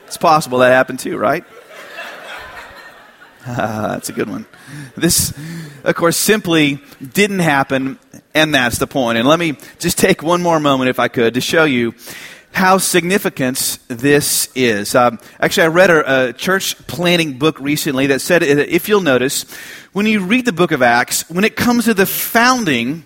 It's 0.08 0.18
possible 0.18 0.58
that 0.58 0.72
happened 0.72 1.00
too, 1.00 1.18
right? 1.18 1.46
Uh, 3.46 3.88
that's 3.94 4.10
a 4.10 4.12
good 4.12 4.30
one. 4.30 4.46
This, 4.98 5.34
of 5.86 5.96
course, 5.96 6.18
simply 6.18 6.82
didn't 7.14 7.40
happen, 7.40 7.98
and 8.34 8.54
that's 8.54 8.78
the 8.78 8.88
point. 8.88 9.20
And 9.20 9.26
let 9.26 9.40
me 9.40 9.56
just 9.80 9.98
take 9.98 10.22
one 10.22 10.44
more 10.44 10.60
moment, 10.60 10.90
if 10.90 11.00
I 11.00 11.08
could, 11.08 11.36
to 11.36 11.42
show 11.42 11.64
you 11.64 11.96
how 12.52 12.80
significant 12.80 13.80
this 13.88 14.50
is. 14.54 14.96
Um, 14.96 15.18
actually, 15.40 15.64
I 15.64 15.68
read 15.68 15.92
a, 15.92 16.28
a, 16.28 16.34
church 16.34 16.78
planning 16.88 17.38
book 17.38 17.58
recently 17.62 18.08
that 18.08 18.20
said, 18.20 18.44
if 18.44 18.90
you'll 18.90 19.00
notice, 19.00 19.46
when 19.94 20.08
you 20.08 20.26
read 20.26 20.44
the 20.44 20.52
book 20.52 20.74
of 20.74 20.82
Acts, 20.82 21.30
when 21.30 21.46
it 21.46 21.56
comes 21.56 21.86
to 21.86 21.94
the 21.94 22.06
founding 22.06 23.06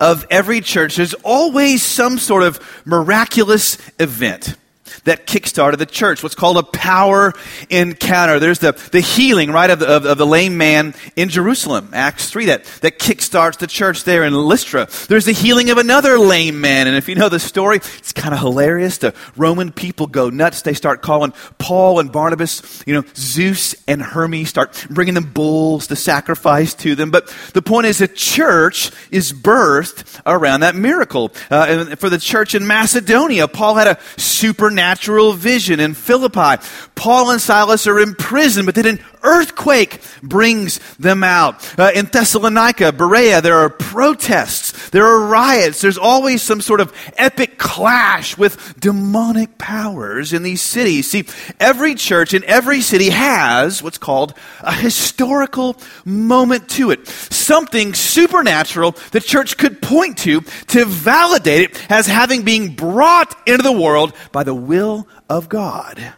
of 0.00 0.26
every 0.30 0.60
church, 0.60 0.96
there's 0.96 1.14
always 1.14 1.82
some 1.82 2.18
sort 2.18 2.42
of 2.42 2.60
miraculous 2.84 3.78
event. 3.98 4.56
That 5.04 5.26
kickstarted 5.26 5.78
the 5.78 5.86
church, 5.86 6.22
what's 6.22 6.34
called 6.34 6.56
a 6.56 6.62
power 6.62 7.32
encounter. 7.70 8.38
There's 8.38 8.60
the, 8.60 8.72
the 8.92 9.00
healing, 9.00 9.50
right, 9.50 9.70
of 9.70 9.80
the, 9.80 9.88
of, 9.88 10.04
of 10.04 10.18
the 10.18 10.26
lame 10.26 10.56
man 10.56 10.94
in 11.16 11.28
Jerusalem, 11.28 11.90
Acts 11.92 12.30
3, 12.30 12.46
that, 12.46 12.64
that 12.82 12.98
kickstarts 12.98 13.58
the 13.58 13.66
church 13.66 14.04
there 14.04 14.24
in 14.24 14.32
Lystra. 14.32 14.88
There's 15.08 15.24
the 15.24 15.32
healing 15.32 15.70
of 15.70 15.78
another 15.78 16.18
lame 16.18 16.60
man. 16.60 16.86
And 16.86 16.96
if 16.96 17.08
you 17.08 17.14
know 17.14 17.28
the 17.28 17.40
story, 17.40 17.78
it's 17.78 18.12
kind 18.12 18.32
of 18.32 18.40
hilarious. 18.40 18.98
The 18.98 19.14
Roman 19.36 19.72
people 19.72 20.06
go 20.06 20.30
nuts. 20.30 20.62
They 20.62 20.74
start 20.74 21.02
calling 21.02 21.32
Paul 21.58 21.98
and 21.98 22.12
Barnabas, 22.12 22.82
you 22.86 22.94
know, 22.94 23.04
Zeus 23.16 23.74
and 23.88 24.00
Hermes, 24.00 24.48
start 24.48 24.86
bringing 24.88 25.14
them 25.14 25.32
bulls 25.32 25.88
to 25.88 25.96
sacrifice 25.96 26.74
to 26.74 26.94
them. 26.94 27.10
But 27.10 27.34
the 27.54 27.62
point 27.62 27.86
is, 27.86 28.00
a 28.00 28.08
church 28.08 28.92
is 29.10 29.32
birthed 29.32 30.20
around 30.24 30.60
that 30.60 30.76
miracle. 30.76 31.32
Uh, 31.50 31.66
and 31.68 31.98
for 31.98 32.08
the 32.08 32.18
church 32.18 32.54
in 32.54 32.66
Macedonia, 32.66 33.48
Paul 33.48 33.74
had 33.74 33.88
a 33.88 33.98
supernatural 34.16 34.91
vision 35.32 35.80
in 35.80 35.94
Philippi. 35.94 36.62
Paul 36.94 37.30
and 37.30 37.40
Silas 37.40 37.86
are 37.86 38.00
in 38.00 38.14
prison, 38.14 38.66
but 38.66 38.74
then 38.74 38.86
an 38.86 39.04
earthquake 39.22 40.00
brings 40.22 40.78
them 40.96 41.24
out. 41.24 41.78
Uh, 41.78 41.90
in 41.94 42.06
Thessalonica, 42.06 42.92
Berea, 42.92 43.40
there 43.40 43.58
are 43.58 43.70
protests, 43.70 44.90
there 44.90 45.06
are 45.06 45.26
riots, 45.26 45.80
there's 45.80 45.98
always 45.98 46.42
some 46.42 46.60
sort 46.60 46.80
of 46.80 46.92
epic 47.16 47.58
clash 47.58 48.36
with 48.36 48.78
demonic 48.78 49.58
powers 49.58 50.32
in 50.32 50.42
these 50.42 50.62
cities. 50.62 51.10
See, 51.10 51.24
every 51.58 51.94
church 51.94 52.34
in 52.34 52.44
every 52.44 52.80
city 52.80 53.10
has 53.10 53.82
what's 53.82 53.98
called 53.98 54.34
a 54.62 54.72
historical 54.72 55.76
moment 56.04 56.68
to 56.70 56.90
it. 56.90 57.06
Something 57.06 57.94
supernatural 57.94 58.92
the 59.10 59.20
church 59.20 59.56
could 59.56 59.80
point 59.80 60.18
to 60.18 60.40
to 60.68 60.84
validate 60.84 61.62
it 61.62 61.90
as 61.90 62.06
having 62.06 62.42
been 62.42 62.74
brought 62.74 63.36
into 63.46 63.62
the 63.62 63.72
world 63.72 64.14
by 64.32 64.44
the 64.44 64.54
will 64.54 65.06
of 65.28 65.48
God. 65.48 66.14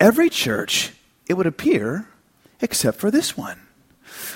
Every 0.00 0.30
church, 0.30 0.92
it 1.26 1.34
would 1.34 1.46
appear, 1.46 2.08
except 2.62 2.98
for 2.98 3.10
this 3.10 3.36
one. 3.36 3.58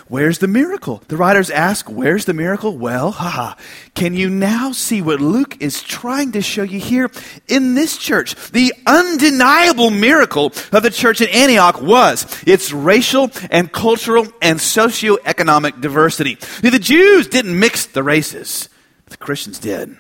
Where's 0.09 0.38
the 0.38 0.49
miracle? 0.49 1.02
The 1.09 1.16
writers 1.16 1.50
ask, 1.50 1.88
Where's 1.88 2.26
the 2.26 2.35
miracle? 2.35 2.78
Well, 2.78 3.11
haha. 3.11 3.54
Can 3.95 4.14
you 4.14 4.30
now 4.30 4.73
see 4.73 5.02
what 5.02 5.21
Luke 5.21 5.61
is 5.61 5.83
trying 5.83 6.33
to 6.33 6.42
show 6.42 6.62
you 6.62 6.78
here 6.78 7.11
in 7.49 7.75
this 7.75 7.99
church? 7.99 8.35
The 8.52 8.73
undeniable 8.87 9.90
miracle 9.90 10.52
of 10.73 10.83
the 10.83 10.90
church 10.90 11.21
in 11.21 11.28
Antioch 11.28 11.83
was 11.83 12.42
its 12.47 12.73
racial 12.73 13.30
and 13.50 13.73
cultural 13.73 14.26
and 14.40 14.61
socioeconomic 14.61 15.80
diversity. 15.80 16.37
The 16.62 16.78
Jews 16.78 17.26
didn't 17.26 17.59
mix 17.59 17.87
the 17.87 18.02
races, 18.02 18.68
the 19.06 19.16
Christians 19.16 19.59
did. 19.59 19.97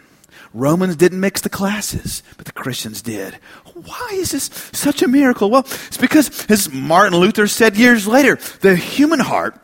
Romans 0.54 0.96
didn't 0.96 1.20
mix 1.20 1.40
the 1.40 1.48
classes, 1.48 2.22
but 2.36 2.46
the 2.46 2.52
Christians 2.52 3.02
did. 3.02 3.38
Why 3.74 4.10
is 4.12 4.32
this 4.32 4.44
such 4.72 5.02
a 5.02 5.08
miracle? 5.08 5.50
Well, 5.50 5.66
it's 5.86 5.96
because, 5.96 6.46
as 6.50 6.72
Martin 6.72 7.18
Luther 7.18 7.46
said 7.46 7.76
years 7.76 8.06
later, 8.06 8.36
the 8.60 8.76
human 8.76 9.20
heart 9.20 9.60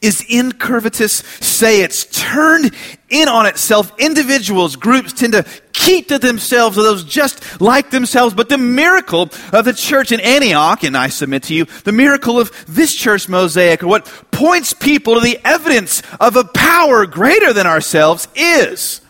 is 0.00 0.22
incurvatus 0.22 1.22
se 1.42 1.82
it's 1.82 2.04
turned 2.06 2.74
in 3.08 3.28
on 3.28 3.46
itself. 3.46 3.92
Individuals, 3.98 4.76
groups 4.76 5.12
tend 5.12 5.32
to 5.32 5.44
keep 5.72 6.08
to 6.08 6.18
themselves 6.18 6.76
or 6.76 6.82
those 6.82 7.04
just 7.04 7.60
like 7.60 7.90
themselves. 7.90 8.34
But 8.34 8.48
the 8.48 8.58
miracle 8.58 9.30
of 9.52 9.64
the 9.64 9.72
church 9.72 10.12
in 10.12 10.20
Antioch, 10.20 10.82
and 10.84 10.96
I 10.96 11.08
submit 11.08 11.44
to 11.44 11.54
you, 11.54 11.64
the 11.84 11.92
miracle 11.92 12.38
of 12.38 12.52
this 12.66 12.94
church 12.94 13.28
mosaic, 13.28 13.82
or 13.82 13.86
what 13.86 14.06
points 14.30 14.74
people 14.74 15.14
to 15.14 15.20
the 15.20 15.38
evidence 15.44 16.02
of 16.20 16.36
a 16.36 16.44
power 16.44 17.06
greater 17.06 17.52
than 17.52 17.66
ourselves, 17.66 18.28
is 18.34 19.00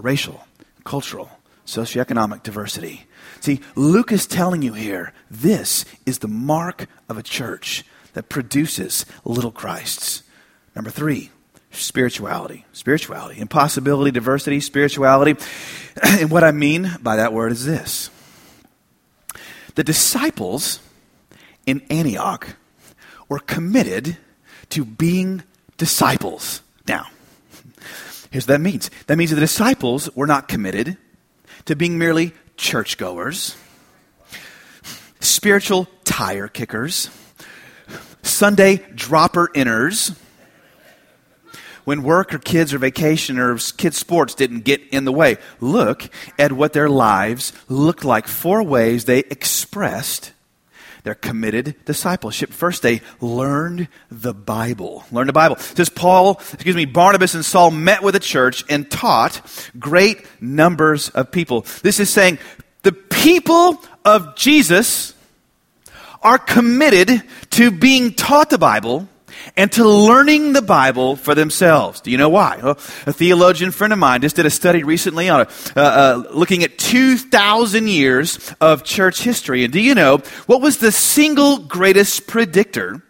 racial, 0.00 0.46
cultural, 0.84 1.30
socioeconomic 1.66 2.42
diversity. 2.42 3.06
See, 3.40 3.60
Luke 3.74 4.12
is 4.12 4.26
telling 4.26 4.62
you 4.62 4.74
here 4.74 5.12
this 5.30 5.84
is 6.06 6.18
the 6.18 6.28
mark 6.28 6.86
of 7.08 7.18
a 7.18 7.22
church 7.22 7.84
that 8.12 8.28
produces 8.28 9.06
little 9.24 9.50
Christs. 9.50 10.22
Number 10.74 10.90
three, 10.90 11.30
spirituality. 11.70 12.64
Spirituality. 12.72 13.40
Impossibility, 13.40 14.10
diversity, 14.10 14.60
spirituality. 14.60 15.36
and 16.02 16.30
what 16.30 16.44
I 16.44 16.52
mean 16.52 16.90
by 17.02 17.16
that 17.16 17.32
word 17.32 17.52
is 17.52 17.64
this 17.64 18.10
the 19.74 19.84
disciples 19.84 20.80
in 21.66 21.82
Antioch 21.90 22.56
were 23.28 23.40
committed 23.40 24.16
to 24.70 24.84
being 24.84 25.42
disciples. 25.76 26.60
Now, 26.86 27.06
here's 28.34 28.48
what 28.48 28.54
that 28.54 28.60
means 28.60 28.90
that 29.06 29.16
means 29.16 29.30
the 29.30 29.38
disciples 29.38 30.10
were 30.16 30.26
not 30.26 30.48
committed 30.48 30.96
to 31.66 31.76
being 31.76 31.96
merely 31.98 32.32
churchgoers, 32.56 33.56
spiritual 35.20 35.86
tire 36.02 36.48
kickers, 36.48 37.10
Sunday 38.22 38.84
dropper 38.92 39.52
inners. 39.54 40.18
When 41.84 42.02
work 42.02 42.34
or 42.34 42.38
kids 42.38 42.74
or 42.74 42.78
vacation 42.78 43.38
or 43.38 43.56
kids' 43.76 43.98
sports 43.98 44.34
didn't 44.34 44.64
get 44.64 44.82
in 44.88 45.04
the 45.04 45.12
way, 45.12 45.36
look 45.60 46.08
at 46.36 46.50
what 46.50 46.72
their 46.72 46.88
lives 46.88 47.52
looked 47.68 48.04
like. 48.04 48.26
Four 48.26 48.64
ways 48.64 49.04
they 49.04 49.20
expressed 49.20 50.32
their 51.04 51.14
committed 51.14 51.76
discipleship. 51.84 52.50
First, 52.50 52.82
they 52.82 53.02
learned 53.20 53.88
the 54.10 54.34
Bible. 54.34 55.04
Learned 55.12 55.28
the 55.28 55.34
Bible. 55.34 55.56
It 55.56 55.76
says 55.76 55.88
Paul, 55.90 56.40
excuse 56.52 56.74
me, 56.74 56.86
Barnabas 56.86 57.34
and 57.34 57.44
Saul 57.44 57.70
met 57.70 58.02
with 58.02 58.14
the 58.14 58.20
church 58.20 58.64
and 58.68 58.90
taught 58.90 59.40
great 59.78 60.26
numbers 60.42 61.10
of 61.10 61.30
people. 61.30 61.66
This 61.82 62.00
is 62.00 62.10
saying 62.10 62.38
the 62.82 62.92
people 62.92 63.80
of 64.04 64.34
Jesus 64.34 65.14
are 66.22 66.38
committed 66.38 67.22
to 67.50 67.70
being 67.70 68.14
taught 68.14 68.48
the 68.50 68.58
Bible 68.58 69.08
and 69.56 69.70
to 69.72 69.88
learning 69.88 70.52
the 70.52 70.62
Bible 70.62 71.16
for 71.16 71.34
themselves. 71.34 72.00
Do 72.00 72.10
you 72.10 72.18
know 72.18 72.28
why? 72.28 72.58
Well, 72.62 72.78
a 73.06 73.12
theologian 73.12 73.70
friend 73.70 73.92
of 73.92 73.98
mine 73.98 74.20
just 74.20 74.36
did 74.36 74.46
a 74.46 74.50
study 74.50 74.82
recently 74.82 75.28
on 75.28 75.42
a, 75.42 75.48
uh, 75.76 75.80
uh, 75.80 76.24
looking 76.32 76.64
at 76.64 76.78
2,000 76.78 77.88
years 77.88 78.52
of 78.60 78.82
church 78.84 79.22
history. 79.22 79.64
And 79.64 79.72
do 79.72 79.80
you 79.80 79.94
know 79.94 80.18
what 80.46 80.60
was 80.60 80.78
the 80.78 80.90
single 80.90 81.58
greatest 81.58 82.26
predictor 82.26 83.02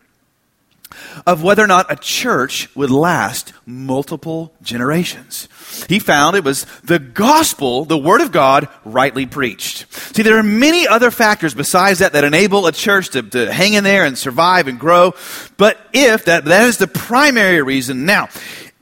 of 1.26 1.42
whether 1.42 1.62
or 1.62 1.66
not 1.66 1.90
a 1.90 1.96
church 1.96 2.74
would 2.74 2.90
last 2.90 3.52
multiple 3.66 4.52
generations. 4.62 5.48
He 5.88 5.98
found 5.98 6.36
it 6.36 6.44
was 6.44 6.64
the 6.84 6.98
gospel, 6.98 7.84
the 7.84 7.98
word 7.98 8.20
of 8.20 8.32
God, 8.32 8.68
rightly 8.84 9.26
preached. 9.26 9.92
See, 10.14 10.22
there 10.22 10.38
are 10.38 10.42
many 10.42 10.86
other 10.86 11.10
factors 11.10 11.54
besides 11.54 11.98
that 11.98 12.12
that 12.12 12.24
enable 12.24 12.66
a 12.66 12.72
church 12.72 13.10
to, 13.10 13.22
to 13.22 13.52
hang 13.52 13.74
in 13.74 13.84
there 13.84 14.04
and 14.04 14.16
survive 14.16 14.68
and 14.68 14.78
grow. 14.78 15.14
But 15.56 15.78
if 15.92 16.24
that, 16.26 16.44
that 16.44 16.66
is 16.66 16.78
the 16.78 16.86
primary 16.86 17.62
reason. 17.62 18.04
Now, 18.04 18.28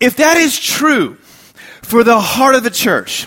if 0.00 0.16
that 0.16 0.36
is 0.36 0.58
true 0.58 1.14
for 1.82 2.04
the 2.04 2.20
heart 2.20 2.54
of 2.54 2.64
the 2.64 2.70
church, 2.70 3.26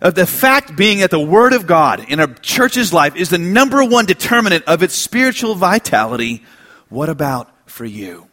of 0.00 0.14
the 0.14 0.26
fact 0.26 0.76
being 0.76 1.00
that 1.00 1.10
the 1.10 1.18
Word 1.18 1.52
of 1.52 1.66
God 1.66 2.04
in 2.08 2.20
a 2.20 2.32
church's 2.34 2.92
life 2.92 3.16
is 3.16 3.30
the 3.30 3.38
number 3.38 3.84
one 3.84 4.06
determinant 4.06 4.64
of 4.66 4.82
its 4.82 4.94
spiritual 4.94 5.54
vitality, 5.54 6.44
what 6.88 7.08
about 7.08 7.50
for 7.68 7.84
you? 7.84 8.27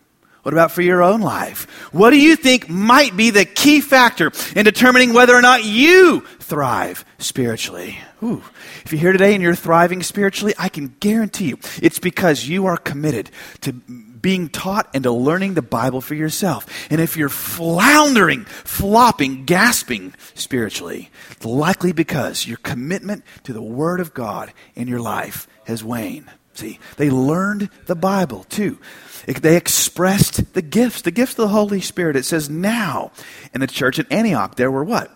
What 0.46 0.54
about 0.54 0.72
for 0.72 0.84
your 0.84 1.02
own 1.02 1.22
life? 1.22 1.68
What 1.92 2.12
do 2.12 2.20
you 2.20 2.36
think 2.36 2.70
might 2.70 3.18
be 3.18 3.32
the 3.32 3.46
key 3.46 3.82
factor 3.82 4.32
in 4.56 4.64
determining 4.64 5.12
whether 5.12 5.34
or 5.34 5.42
not 5.42 5.64
you 5.64 6.20
thrive 6.38 7.04
spiritually? 7.18 7.98
Ooh. 8.22 8.44
If 8.84 8.92
you're 8.92 9.02
here 9.02 9.12
today 9.12 9.34
and 9.34 9.42
you're 9.42 9.56
thriving 9.56 10.04
spiritually, 10.04 10.54
I 10.60 10.70
can 10.70 10.98
guarantee 11.00 11.48
you 11.48 11.58
it's 11.82 11.98
because 11.98 12.48
you 12.48 12.68
are 12.68 12.78
committed 12.78 13.32
to 13.62 13.74
being 13.74 14.50
taught 14.50 14.88
and 14.94 15.04
to 15.06 15.12
learning 15.12 15.56
the 15.56 15.64
Bible 15.64 16.00
for 16.00 16.14
yourself. 16.14 16.68
And 16.92 17.02
if 17.02 17.18
you're 17.18 17.28
floundering, 17.28 18.46
flopping, 18.46 19.46
gasping 19.46 20.14
spiritually, 20.36 21.10
it's 21.32 21.44
likely 21.44 21.92
because 21.92 22.46
your 22.46 22.58
commitment 22.58 23.24
to 23.46 23.54
the 23.54 23.64
Word 23.64 24.00
of 24.00 24.14
God 24.14 24.54
in 24.76 24.88
your 24.88 25.02
life 25.02 25.48
has 25.66 25.84
waned. 25.84 26.30
See, 26.56 26.80
they 26.98 27.10
learned 27.10 27.70
the 27.86 27.96
Bible 27.96 28.46
too. 28.46 28.80
They 29.26 29.58
expressed 29.58 30.54
the 30.54 30.62
gifts, 30.62 31.02
the 31.02 31.12
gifts 31.12 31.34
of 31.34 31.38
the 31.38 31.48
Holy 31.50 31.82
Spirit. 31.82 32.16
It 32.16 32.26
says 32.26 32.50
now 32.50 33.12
in 33.54 33.62
the 33.62 33.68
church 33.68 34.00
at 34.00 34.12
Antioch, 34.12 34.56
there 34.56 34.72
were 34.72 34.84
what? 34.84 35.12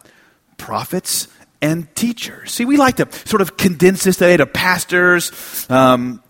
Prophets 0.57 1.27
and 1.61 1.93
teachers. 1.95 2.51
See, 2.51 2.65
we 2.65 2.77
like 2.77 2.97
to 2.97 3.07
sort 3.25 3.41
of 3.41 3.55
condense 3.57 4.03
this 4.03 4.17
today 4.17 4.37
to 4.37 4.45
pastors, 4.45 5.69
um, 5.69 6.23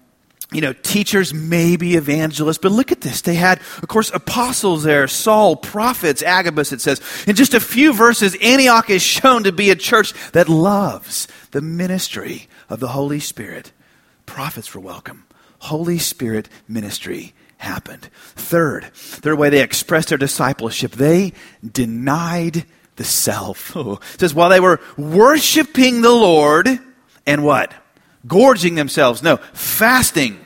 you 0.51 0.61
know, 0.61 0.73
teachers, 0.73 1.33
maybe 1.33 1.95
evangelists, 1.95 2.57
but 2.57 2.71
look 2.71 2.91
at 2.91 3.01
this. 3.01 3.21
They 3.21 3.35
had, 3.35 3.59
of 3.81 3.87
course, 3.87 4.11
apostles 4.13 4.83
there, 4.83 5.07
Saul, 5.07 5.55
prophets, 5.55 6.23
Agabus, 6.23 6.71
it 6.71 6.81
says. 6.81 7.01
In 7.27 7.35
just 7.35 7.53
a 7.53 7.59
few 7.59 7.93
verses, 7.93 8.35
Antioch 8.41 8.89
is 8.89 9.03
shown 9.03 9.43
to 9.43 9.51
be 9.51 9.69
a 9.69 9.75
church 9.75 10.13
that 10.31 10.49
loves 10.49 11.27
the 11.51 11.61
ministry 11.61 12.47
of 12.67 12.79
the 12.79 12.89
Holy 12.89 13.19
Spirit. 13.19 13.71
Prophets 14.29 14.75
were 14.75 14.79
welcome. 14.79 15.25
Holy 15.57 15.97
Spirit 15.97 16.49
ministry 16.67 17.33
happened. 17.57 18.09
Third, 18.35 18.85
third 18.93 19.39
way 19.39 19.49
they 19.49 19.63
expressed 19.63 20.09
their 20.09 20.19
discipleship, 20.19 20.91
they 20.91 21.33
denied 21.67 22.63
the 22.95 23.03
self. 23.03 23.75
Oh, 23.75 23.99
says, 24.19 24.35
while 24.35 24.49
they 24.49 24.59
were 24.59 24.79
worshiping 24.97 26.03
the 26.03 26.11
Lord 26.11 26.67
and 27.25 27.43
what? 27.43 27.73
Gorging 28.27 28.75
themselves. 28.75 29.23
No, 29.23 29.37
fasting. 29.53 30.39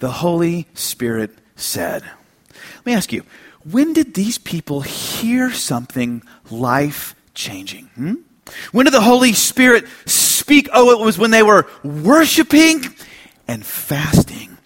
The 0.00 0.10
Holy 0.10 0.66
Spirit 0.74 1.38
said. 1.54 2.02
Let 2.02 2.86
me 2.86 2.94
ask 2.94 3.12
you, 3.12 3.22
when 3.70 3.92
did 3.92 4.14
these 4.14 4.38
people 4.38 4.80
hear 4.80 5.52
something 5.52 6.24
life 6.50 7.14
changing? 7.32 7.86
Hmm? 7.94 8.14
When 8.72 8.84
did 8.84 8.92
the 8.92 9.00
Holy 9.00 9.32
Spirit 9.32 9.86
speak? 10.46 10.68
Oh, 10.72 10.92
it 10.92 11.04
was 11.04 11.18
when 11.18 11.32
they 11.32 11.42
were 11.42 11.66
worshiping 11.82 12.84
and 13.48 13.66
fasting. 13.66 14.56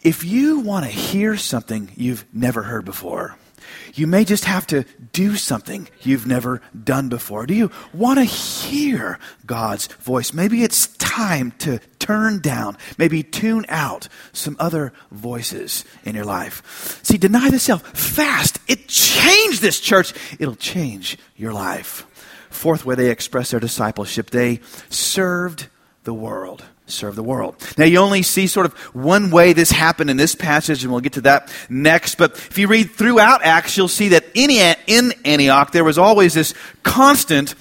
If 0.00 0.22
you 0.22 0.60
want 0.60 0.84
to 0.84 0.90
hear 0.92 1.36
something 1.36 1.90
you've 1.96 2.24
never 2.32 2.62
heard 2.62 2.84
before, 2.84 3.36
you 3.94 4.06
may 4.06 4.24
just 4.24 4.44
have 4.44 4.64
to 4.68 4.84
do 5.12 5.34
something 5.34 5.88
you've 6.02 6.28
never 6.28 6.62
done 6.84 7.08
before. 7.08 7.46
Do 7.46 7.54
you 7.54 7.72
want 7.92 8.20
to 8.20 8.24
hear 8.24 9.18
God's 9.44 9.88
voice? 9.88 10.32
Maybe 10.32 10.62
it's 10.62 10.86
time 10.98 11.50
to 11.58 11.80
turn 11.98 12.38
down, 12.38 12.76
maybe 12.96 13.24
tune 13.24 13.66
out 13.68 14.06
some 14.32 14.54
other 14.60 14.92
voices 15.10 15.84
in 16.04 16.14
your 16.14 16.24
life. 16.24 17.00
See, 17.02 17.18
deny 17.18 17.50
the 17.50 17.58
self, 17.58 17.82
fast. 17.98 18.60
It 18.68 18.86
changed 18.86 19.62
this 19.62 19.80
church, 19.80 20.14
it'll 20.38 20.54
change 20.54 21.18
your 21.34 21.52
life. 21.52 22.05
Fourth 22.56 22.84
way 22.84 22.94
they 22.94 23.10
express 23.10 23.50
their 23.50 23.60
discipleship, 23.60 24.30
they 24.30 24.60
served 24.88 25.68
the 26.04 26.14
world 26.14 26.64
serve 26.86 27.16
the 27.16 27.22
world. 27.22 27.56
Now, 27.76 27.84
you 27.84 27.98
only 27.98 28.22
see 28.22 28.46
sort 28.46 28.66
of 28.66 28.72
one 28.94 29.30
way 29.30 29.52
this 29.52 29.70
happened 29.70 30.08
in 30.08 30.16
this 30.16 30.34
passage, 30.34 30.84
and 30.84 30.92
we'll 30.92 31.00
get 31.00 31.14
to 31.14 31.20
that 31.22 31.52
next. 31.68 32.14
But 32.16 32.32
if 32.32 32.58
you 32.58 32.68
read 32.68 32.90
throughout 32.90 33.42
Acts, 33.42 33.76
you'll 33.76 33.88
see 33.88 34.10
that 34.10 34.24
in, 34.34 34.76
in 34.86 35.12
Antioch, 35.24 35.72
there 35.72 35.84
was 35.84 35.98
always 35.98 36.34
this 36.34 36.54
constant 36.82 37.54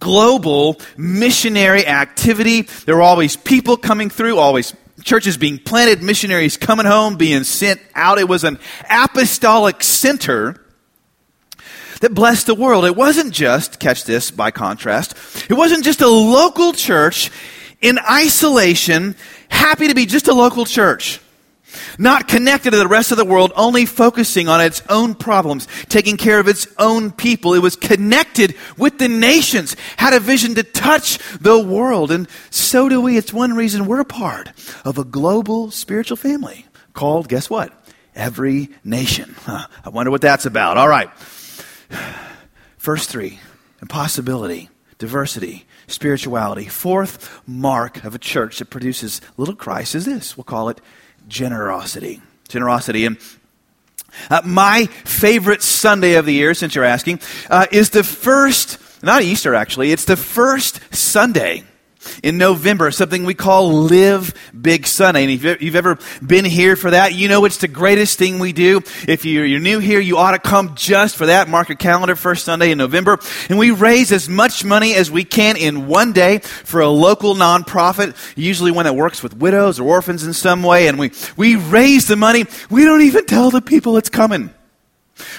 global 0.00 0.80
missionary 0.96 1.86
activity. 1.86 2.62
There 2.86 2.96
were 2.96 3.02
always 3.02 3.36
people 3.36 3.76
coming 3.76 4.10
through, 4.10 4.36
always 4.38 4.74
churches 5.04 5.36
being 5.36 5.58
planted, 5.58 6.02
missionaries 6.02 6.56
coming 6.56 6.86
home, 6.86 7.16
being 7.16 7.44
sent 7.44 7.80
out. 7.94 8.18
It 8.18 8.28
was 8.28 8.44
an 8.44 8.58
apostolic 8.90 9.82
center 9.82 10.60
that 12.00 12.14
blessed 12.14 12.46
the 12.46 12.54
world. 12.54 12.84
It 12.84 12.96
wasn't 12.96 13.32
just, 13.32 13.78
catch 13.78 14.04
this 14.04 14.30
by 14.30 14.50
contrast, 14.50 15.14
it 15.50 15.54
wasn't 15.54 15.84
just 15.84 16.00
a 16.00 16.08
local 16.08 16.72
church 16.72 17.30
in 17.80 17.98
isolation, 17.98 19.16
happy 19.48 19.88
to 19.88 19.94
be 19.94 20.06
just 20.06 20.28
a 20.28 20.34
local 20.34 20.64
church. 20.64 21.20
Not 21.98 22.28
connected 22.28 22.70
to 22.70 22.78
the 22.78 22.88
rest 22.88 23.12
of 23.12 23.18
the 23.18 23.24
world, 23.24 23.52
only 23.54 23.84
focusing 23.84 24.48
on 24.48 24.60
its 24.60 24.82
own 24.88 25.14
problems, 25.14 25.68
taking 25.88 26.16
care 26.16 26.40
of 26.40 26.48
its 26.48 26.66
own 26.78 27.12
people. 27.12 27.54
It 27.54 27.60
was 27.60 27.76
connected 27.76 28.54
with 28.78 28.98
the 28.98 29.08
nations, 29.08 29.76
had 29.96 30.14
a 30.14 30.20
vision 30.20 30.54
to 30.54 30.62
touch 30.62 31.18
the 31.38 31.58
world. 31.58 32.10
And 32.10 32.26
so 32.50 32.88
do 32.88 33.00
we. 33.00 33.18
It's 33.18 33.32
one 33.32 33.54
reason 33.54 33.86
we're 33.86 34.00
a 34.00 34.06
part 34.06 34.50
of 34.84 34.96
a 34.96 35.04
global 35.04 35.70
spiritual 35.70 36.16
family 36.16 36.64
called, 36.94 37.28
guess 37.28 37.50
what? 37.50 37.72
Every 38.14 38.70
nation. 38.82 39.34
Huh. 39.40 39.66
I 39.84 39.90
wonder 39.90 40.10
what 40.10 40.22
that's 40.22 40.46
about. 40.46 40.78
All 40.78 40.88
right. 40.88 41.10
Verse 42.78 43.06
3 43.06 43.38
impossibility, 43.80 44.70
diversity, 44.98 45.66
spirituality. 45.86 46.66
Fourth 46.66 47.40
mark 47.46 48.04
of 48.04 48.14
a 48.14 48.18
church 48.18 48.58
that 48.58 48.66
produces 48.66 49.20
little 49.36 49.54
Christ 49.54 49.94
is 49.94 50.04
this. 50.04 50.36
We'll 50.36 50.44
call 50.44 50.68
it 50.68 50.80
generosity. 51.28 52.20
Generosity. 52.48 53.04
And 53.04 53.18
uh, 54.30 54.42
my 54.44 54.86
favorite 54.86 55.62
Sunday 55.62 56.14
of 56.14 56.26
the 56.26 56.32
year, 56.32 56.54
since 56.54 56.74
you're 56.74 56.84
asking, 56.84 57.20
uh, 57.50 57.66
is 57.70 57.90
the 57.90 58.02
first, 58.02 58.78
not 59.02 59.22
Easter 59.22 59.54
actually, 59.54 59.92
it's 59.92 60.06
the 60.06 60.16
first 60.16 60.80
Sunday 60.94 61.64
in 62.22 62.38
November, 62.38 62.90
something 62.90 63.24
we 63.24 63.34
call 63.34 63.72
Live 63.84 64.34
Big 64.58 64.86
Sunday. 64.86 65.24
And 65.24 65.32
if 65.32 65.62
you've 65.62 65.76
ever 65.76 65.98
been 66.24 66.44
here 66.44 66.76
for 66.76 66.90
that, 66.90 67.14
you 67.14 67.28
know 67.28 67.44
it's 67.44 67.58
the 67.58 67.68
greatest 67.68 68.18
thing 68.18 68.38
we 68.38 68.52
do. 68.52 68.82
If 69.06 69.24
you're 69.24 69.58
new 69.58 69.78
here, 69.78 70.00
you 70.00 70.16
ought 70.16 70.32
to 70.32 70.38
come 70.38 70.74
just 70.74 71.16
for 71.16 71.26
that. 71.26 71.48
Mark 71.48 71.68
your 71.68 71.76
calendar, 71.76 72.16
first 72.16 72.44
Sunday 72.44 72.70
in 72.70 72.78
November. 72.78 73.18
And 73.48 73.58
we 73.58 73.70
raise 73.70 74.12
as 74.12 74.28
much 74.28 74.64
money 74.64 74.94
as 74.94 75.10
we 75.10 75.24
can 75.24 75.56
in 75.56 75.86
one 75.86 76.12
day 76.12 76.38
for 76.38 76.80
a 76.80 76.88
local 76.88 77.34
nonprofit, 77.34 78.16
usually 78.36 78.70
one 78.70 78.84
that 78.84 78.94
works 78.94 79.22
with 79.22 79.36
widows 79.36 79.80
or 79.80 79.88
orphans 79.88 80.24
in 80.24 80.32
some 80.32 80.62
way. 80.62 80.88
And 80.88 80.98
we, 80.98 81.12
we 81.36 81.56
raise 81.56 82.06
the 82.06 82.16
money. 82.16 82.44
We 82.70 82.84
don't 82.84 83.02
even 83.02 83.26
tell 83.26 83.50
the 83.50 83.62
people 83.62 83.96
it's 83.96 84.10
coming. 84.10 84.50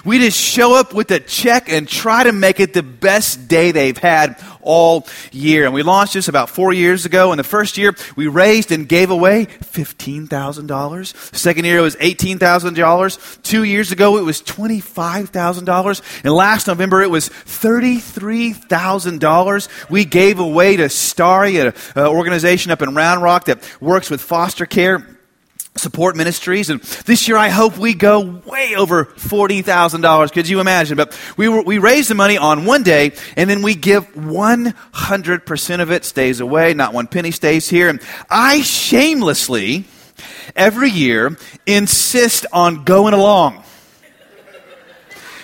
We 0.04 0.20
just 0.20 0.40
show 0.40 0.76
up 0.76 0.94
with 0.94 1.12
a 1.12 1.20
check 1.20 1.70
and 1.70 1.88
try 1.88 2.24
to 2.24 2.32
make 2.32 2.60
it 2.60 2.74
the 2.74 2.84
best 2.84 3.48
day 3.48 3.72
they've 3.72 3.98
had 3.98 4.42
all 4.62 5.08
year. 5.32 5.66
And 5.66 5.74
we 5.74 5.82
launched 5.84 6.14
this 6.14 6.28
about 6.28 6.50
four 6.50 6.74
years 6.74 7.06
ago. 7.06 7.32
In 7.32 7.38
the 7.38 7.44
first 7.44 7.78
year, 7.78 7.96
we 8.16 8.28
raised 8.28 8.72
and 8.72 8.88
gave 8.88 9.10
away 9.10 9.46
$15,000. 9.46 11.36
Second 11.36 11.66
year, 11.66 11.80
it 11.80 11.82
was 11.82 11.96
$18,000. 11.98 13.44
Two 13.44 13.64
years 13.64 13.92
ago, 13.92 14.18
it 14.18 14.24
was 14.24 14.42
$25,000. 14.42 16.24
And 16.24 16.34
last 16.34 16.68
November, 16.68 17.02
it 17.02 17.10
was 17.10 17.30
$33,000. 17.30 19.90
We 19.90 20.06
gave 20.06 20.40
away 20.40 20.78
to 20.78 20.88
Starry, 20.90 21.58
an 21.58 21.74
uh, 21.96 22.10
organization 22.10 22.72
up 22.72 22.82
in 22.82 22.96
Round 22.96 23.22
Rock 23.22 23.46
that 23.46 23.60
works 23.82 24.10
with 24.10 24.22
foster 24.22 24.66
care 24.66 25.19
support 25.80 26.16
ministries. 26.16 26.70
And 26.70 26.82
this 26.82 27.28
year, 27.28 27.38
I 27.38 27.50
hope 27.50 27.78
we 27.78 27.94
go 27.94 28.20
way 28.22 28.76
over 28.76 29.06
$40,000. 29.06 30.32
Could 30.32 30.48
you 30.48 30.60
imagine? 30.60 30.98
But 30.98 31.20
we, 31.38 31.50
we 31.50 31.78
raise 31.78 32.08
the 32.08 32.16
money 32.16 32.38
on 32.38 32.66
one 32.66 32.84
day, 32.84 33.14
and 33.36 33.50
then 33.50 33.62
we 33.62 33.76
give 33.76 34.06
100% 34.14 35.82
of 35.82 35.92
it 35.92 36.06
stays 36.06 36.40
away. 36.40 36.74
Not 36.74 36.94
one 36.94 37.08
penny 37.08 37.32
stays 37.32 37.70
here. 37.70 37.90
And 37.90 38.02
I 38.30 38.62
shamelessly, 38.62 39.86
every 40.56 40.90
year, 40.90 41.38
insist 41.66 42.46
on 42.54 42.84
going 42.84 43.14
along 43.14 43.64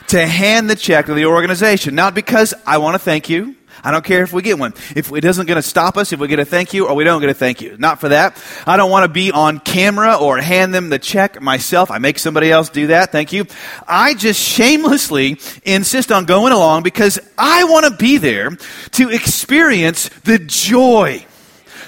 to 0.07 0.25
hand 0.25 0.69
the 0.69 0.75
check 0.75 1.07
to 1.07 1.13
the 1.13 1.25
organization. 1.25 1.95
Not 1.95 2.13
because 2.13 2.53
I 2.65 2.77
want 2.77 2.95
to 2.95 2.99
thank 2.99 3.29
you 3.29 3.55
I 3.83 3.91
don't 3.91 4.03
care 4.03 4.23
if 4.23 4.33
we 4.33 4.41
get 4.41 4.57
one. 4.57 4.73
If 4.95 5.11
it 5.11 5.25
isn't 5.25 5.45
going 5.45 5.57
to 5.57 5.61
stop 5.61 5.97
us, 5.97 6.11
if 6.13 6.19
we 6.19 6.27
get 6.27 6.39
a 6.39 6.45
thank 6.45 6.73
you 6.73 6.87
or 6.87 6.95
we 6.95 7.03
don't 7.03 7.21
get 7.21 7.29
a 7.29 7.33
thank 7.33 7.61
you. 7.61 7.77
Not 7.77 7.99
for 7.99 8.09
that. 8.09 8.41
I 8.65 8.77
don't 8.77 8.91
want 8.91 9.03
to 9.03 9.09
be 9.11 9.31
on 9.31 9.59
camera 9.59 10.15
or 10.15 10.37
hand 10.37 10.73
them 10.73 10.89
the 10.89 10.99
check 10.99 11.41
myself. 11.41 11.91
I 11.91 11.97
make 11.97 12.19
somebody 12.19 12.51
else 12.51 12.69
do 12.69 12.87
that. 12.87 13.11
Thank 13.11 13.33
you. 13.33 13.45
I 13.87 14.13
just 14.13 14.41
shamelessly 14.41 15.39
insist 15.63 16.11
on 16.11 16.25
going 16.25 16.53
along 16.53 16.83
because 16.83 17.19
I 17.37 17.63
want 17.65 17.85
to 17.85 17.91
be 17.91 18.17
there 18.17 18.51
to 18.91 19.09
experience 19.09 20.09
the 20.23 20.39
joy 20.39 21.25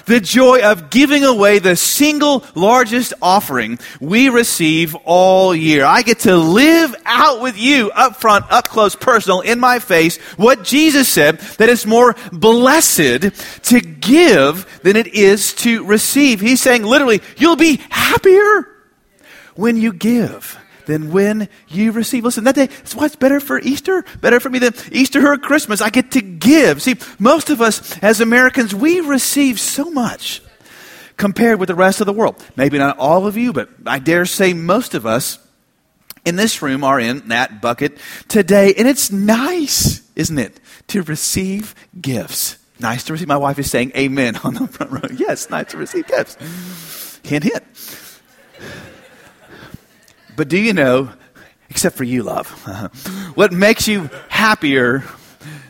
the 0.08 0.20
joy 0.20 0.62
of 0.62 0.90
giving 0.90 1.24
away 1.24 1.58
the 1.58 1.76
single 1.76 2.44
largest 2.54 3.14
offering 3.22 3.78
we 4.00 4.28
receive 4.28 4.94
all 5.04 5.54
year. 5.54 5.84
I 5.84 6.02
get 6.02 6.20
to 6.20 6.36
live 6.36 6.94
out 7.04 7.40
with 7.40 7.56
you 7.56 7.90
up 7.92 8.16
front, 8.16 8.46
up 8.50 8.68
close, 8.68 8.96
personal, 8.96 9.40
in 9.40 9.60
my 9.60 9.78
face, 9.78 10.16
what 10.36 10.64
Jesus 10.64 11.08
said 11.08 11.38
that 11.58 11.68
it's 11.68 11.86
more 11.86 12.16
blessed 12.32 13.30
to 13.64 13.80
give 13.80 14.80
than 14.82 14.96
it 14.96 15.08
is 15.08 15.54
to 15.54 15.84
receive. 15.84 16.40
He's 16.40 16.60
saying 16.60 16.82
literally, 16.82 17.20
you'll 17.36 17.56
be 17.56 17.80
happier 17.90 18.66
when 19.54 19.76
you 19.76 19.92
give 19.92 20.58
than 20.88 21.12
when 21.12 21.48
you 21.68 21.92
receive. 21.92 22.24
Listen, 22.24 22.42
that 22.44 22.56
day, 22.56 22.66
that's 22.66 22.96
why 22.96 23.06
it's 23.06 23.14
better 23.14 23.38
for 23.38 23.60
Easter, 23.60 24.04
better 24.20 24.40
for 24.40 24.50
me 24.50 24.58
than 24.58 24.74
Easter 24.90 25.32
or 25.32 25.38
Christmas. 25.38 25.80
I 25.80 25.90
get 25.90 26.10
to 26.12 26.20
give. 26.20 26.82
See, 26.82 26.96
most 27.20 27.50
of 27.50 27.60
us 27.60 27.96
as 28.02 28.20
Americans, 28.20 28.74
we 28.74 29.00
receive 29.00 29.60
so 29.60 29.90
much 29.90 30.42
compared 31.16 31.60
with 31.60 31.68
the 31.68 31.74
rest 31.74 32.00
of 32.00 32.06
the 32.06 32.12
world. 32.12 32.42
Maybe 32.56 32.78
not 32.78 32.98
all 32.98 33.26
of 33.26 33.36
you, 33.36 33.52
but 33.52 33.68
I 33.86 34.00
dare 34.00 34.26
say 34.26 34.54
most 34.54 34.94
of 34.94 35.06
us 35.06 35.38
in 36.24 36.36
this 36.36 36.62
room 36.62 36.82
are 36.82 36.98
in 36.98 37.28
that 37.28 37.60
bucket 37.60 37.98
today. 38.26 38.74
And 38.74 38.88
it's 38.88 39.12
nice, 39.12 40.02
isn't 40.16 40.38
it, 40.38 40.58
to 40.88 41.02
receive 41.02 41.74
gifts. 42.00 42.56
Nice 42.80 43.04
to 43.04 43.12
receive. 43.12 43.28
My 43.28 43.36
wife 43.36 43.58
is 43.58 43.70
saying 43.70 43.92
amen 43.94 44.36
on 44.44 44.54
the 44.54 44.66
front 44.66 44.92
row. 44.92 45.16
Yes, 45.16 45.50
nice 45.50 45.70
to 45.72 45.76
receive 45.76 46.06
gifts. 46.06 47.20
Hint, 47.24 47.44
hint. 47.44 47.62
But 50.38 50.46
do 50.46 50.56
you 50.56 50.72
know, 50.72 51.10
except 51.68 51.96
for 51.96 52.04
you, 52.04 52.22
love, 52.22 52.48
what 53.34 53.52
makes 53.52 53.88
you 53.88 54.08
happier 54.28 55.02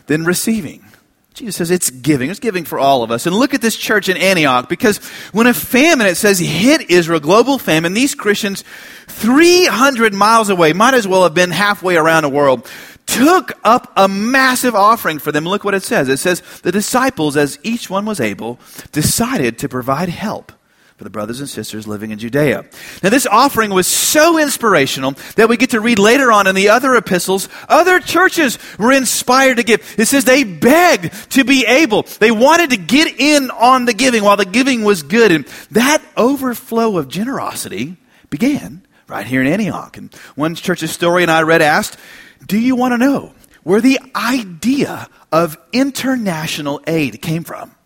than 0.08 0.26
receiving? 0.26 0.84
Jesus 1.32 1.56
says 1.56 1.70
it's 1.70 1.88
giving. 1.88 2.28
It's 2.28 2.38
giving 2.38 2.66
for 2.66 2.78
all 2.78 3.02
of 3.02 3.10
us. 3.10 3.24
And 3.24 3.34
look 3.34 3.54
at 3.54 3.62
this 3.62 3.78
church 3.78 4.10
in 4.10 4.18
Antioch 4.18 4.68
because 4.68 4.98
when 5.32 5.46
a 5.46 5.54
famine, 5.54 6.06
it 6.06 6.16
says, 6.16 6.38
hit 6.38 6.90
Israel, 6.90 7.18
global 7.18 7.58
famine, 7.58 7.94
these 7.94 8.14
Christians 8.14 8.62
300 9.06 10.12
miles 10.12 10.50
away, 10.50 10.74
might 10.74 10.92
as 10.92 11.08
well 11.08 11.22
have 11.22 11.32
been 11.32 11.50
halfway 11.50 11.96
around 11.96 12.24
the 12.24 12.28
world, 12.28 12.70
took 13.06 13.52
up 13.64 13.90
a 13.96 14.06
massive 14.06 14.74
offering 14.74 15.18
for 15.18 15.32
them. 15.32 15.46
Look 15.46 15.64
what 15.64 15.72
it 15.72 15.82
says. 15.82 16.10
It 16.10 16.18
says, 16.18 16.42
the 16.60 16.72
disciples, 16.72 17.38
as 17.38 17.58
each 17.62 17.88
one 17.88 18.04
was 18.04 18.20
able, 18.20 18.60
decided 18.92 19.56
to 19.60 19.68
provide 19.70 20.10
help 20.10 20.52
for 20.98 21.04
the 21.04 21.10
brothers 21.10 21.38
and 21.38 21.48
sisters 21.48 21.86
living 21.86 22.10
in 22.10 22.18
Judea. 22.18 22.64
Now, 23.04 23.08
this 23.08 23.24
offering 23.24 23.70
was 23.70 23.86
so 23.86 24.36
inspirational 24.36 25.12
that 25.36 25.48
we 25.48 25.56
get 25.56 25.70
to 25.70 25.80
read 25.80 26.00
later 26.00 26.32
on 26.32 26.48
in 26.48 26.56
the 26.56 26.70
other 26.70 26.96
epistles, 26.96 27.48
other 27.68 28.00
churches 28.00 28.58
were 28.78 28.90
inspired 28.90 29.58
to 29.58 29.62
give. 29.62 29.94
It 29.96 30.06
says 30.06 30.24
they 30.24 30.42
begged 30.42 31.12
to 31.32 31.44
be 31.44 31.64
able. 31.64 32.02
They 32.02 32.32
wanted 32.32 32.70
to 32.70 32.76
get 32.76 33.20
in 33.20 33.52
on 33.52 33.84
the 33.84 33.94
giving 33.94 34.24
while 34.24 34.36
the 34.36 34.44
giving 34.44 34.82
was 34.82 35.04
good. 35.04 35.30
And 35.30 35.46
that 35.70 36.02
overflow 36.16 36.98
of 36.98 37.06
generosity 37.06 37.96
began 38.28 38.84
right 39.06 39.24
here 39.24 39.40
in 39.40 39.46
Antioch. 39.46 39.96
And 39.96 40.12
one 40.34 40.56
church 40.56 40.80
historian 40.80 41.30
I 41.30 41.42
read 41.42 41.62
asked, 41.62 41.96
Do 42.44 42.58
you 42.58 42.74
want 42.74 42.92
to 42.92 42.98
know 42.98 43.34
where 43.62 43.80
the 43.80 44.00
idea 44.16 45.08
of 45.30 45.56
international 45.72 46.80
aid 46.88 47.22
came 47.22 47.44
from? 47.44 47.76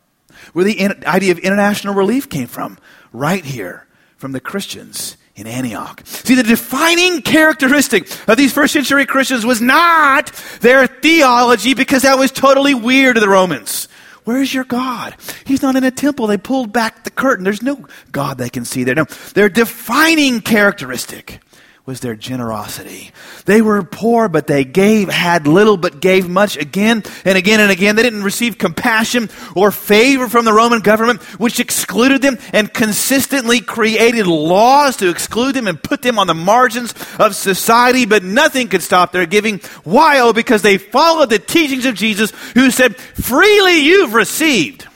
Where 0.55 0.65
the 0.65 1.07
idea 1.07 1.33
of 1.33 1.39
international 1.39 1.95
relief 1.95 2.29
came 2.29 2.47
from? 2.47 2.79
Right 3.13 3.45
here 3.45 3.87
from 4.17 4.33
the 4.33 4.41
Christians 4.41 5.17
in 5.35 5.47
Antioch. 5.47 6.03
See, 6.05 6.35
the 6.35 6.43
defining 6.43 7.23
characteristic 7.23 8.09
of 8.29 8.37
these 8.37 8.53
first 8.53 8.73
century 8.73 9.07
Christians 9.07 9.47
was 9.47 9.61
not 9.61 10.27
their 10.61 10.87
theology 10.87 11.75
because 11.75 12.03
that 12.03 12.19
was 12.19 12.31
totally 12.31 12.75
weird 12.75 13.17
to 13.17 13.21
the 13.21 13.29
Romans. 13.29 13.89
Where's 14.25 14.55
your 14.55 14.65
God? 14.65 15.17
He's 15.45 15.63
not 15.63 15.75
in 15.75 15.85
a 15.85 15.91
temple. 15.91 16.29
They 16.29 16.39
pulled 16.39 16.73
back 16.73 17.05
the 17.05 17.11
curtain. 17.11 17.45
There's 17.45 17.63
no 17.63 17.87
God 18.13 18.39
they 18.39 18.51
can 18.51 18.65
see 18.65 18.85
there. 18.85 18.95
No, 18.95 19.05
their 19.35 19.49
defining 19.49 20.41
characteristic 20.41 21.41
was 21.85 21.99
their 21.99 22.15
generosity. 22.15 23.11
They 23.45 23.61
were 23.61 23.83
poor, 23.83 24.29
but 24.29 24.47
they 24.47 24.65
gave, 24.65 25.09
had 25.09 25.49
little, 25.49 25.77
but 25.77 26.01
gave 26.01 26.29
much 26.29 26.57
again 26.57 27.03
and 27.25 27.37
again 27.37 27.59
and 27.59 27.73
again. 27.73 27.97
They 27.97 28.05
didn't 28.05 28.23
receive 28.23 28.57
compassion 28.57 29.31
or 29.57 29.73
favor 29.73 30.29
from 30.29 30.45
the 30.45 30.53
Roman 30.53 30.79
government, 30.81 31.23
which 31.41 31.59
excluded 31.59 32.23
them 32.23 32.39
and 32.53 32.73
consistently 32.73 33.61
created 33.61 34.29
laws 34.29 34.97
to 34.99 35.11
exclude 35.11 35.57
them 35.57 35.67
and 35.67 35.83
put 35.83 36.03
them 36.03 36.21
on 36.21 36.29
the 36.29 36.35
margins 36.35 36.95
of 37.19 37.35
society, 37.35 38.07
but 38.07 38.23
nothing 38.23 38.69
could 38.69 38.83
stop 38.83 39.11
their 39.11 39.27
giving. 39.27 39.59
Why? 39.83 40.21
Oh, 40.21 40.33
because 40.33 40.63
they 40.63 40.79
followed 40.79 41.31
the 41.31 41.41
teachings 41.41 41.85
of 41.85 41.97
Jesus, 41.97 42.31
who 42.55 42.71
said, 42.71 42.95
freely 42.97 43.81
you've 43.81 44.15
received, 44.15 44.87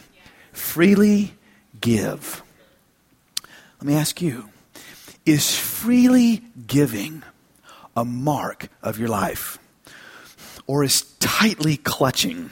freely 0.52 1.34
give. 1.80 2.44
Let 3.80 3.88
me 3.88 3.94
ask 3.94 4.22
you 4.22 4.50
is 5.26 5.58
freely 5.58 6.42
giving 6.66 7.24
a 7.96 8.04
mark 8.04 8.68
of 8.82 8.98
your 8.98 9.08
life? 9.08 9.58
Or 10.66 10.84
is 10.84 11.02
tightly 11.20 11.76
clutching 11.76 12.50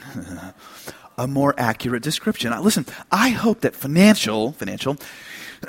a 1.17 1.27
more 1.27 1.55
accurate 1.57 2.03
description? 2.03 2.51
Now, 2.51 2.61
listen, 2.61 2.85
I 3.11 3.29
hope 3.29 3.61
that 3.61 3.75
financial, 3.75 4.51
financial 4.51 4.97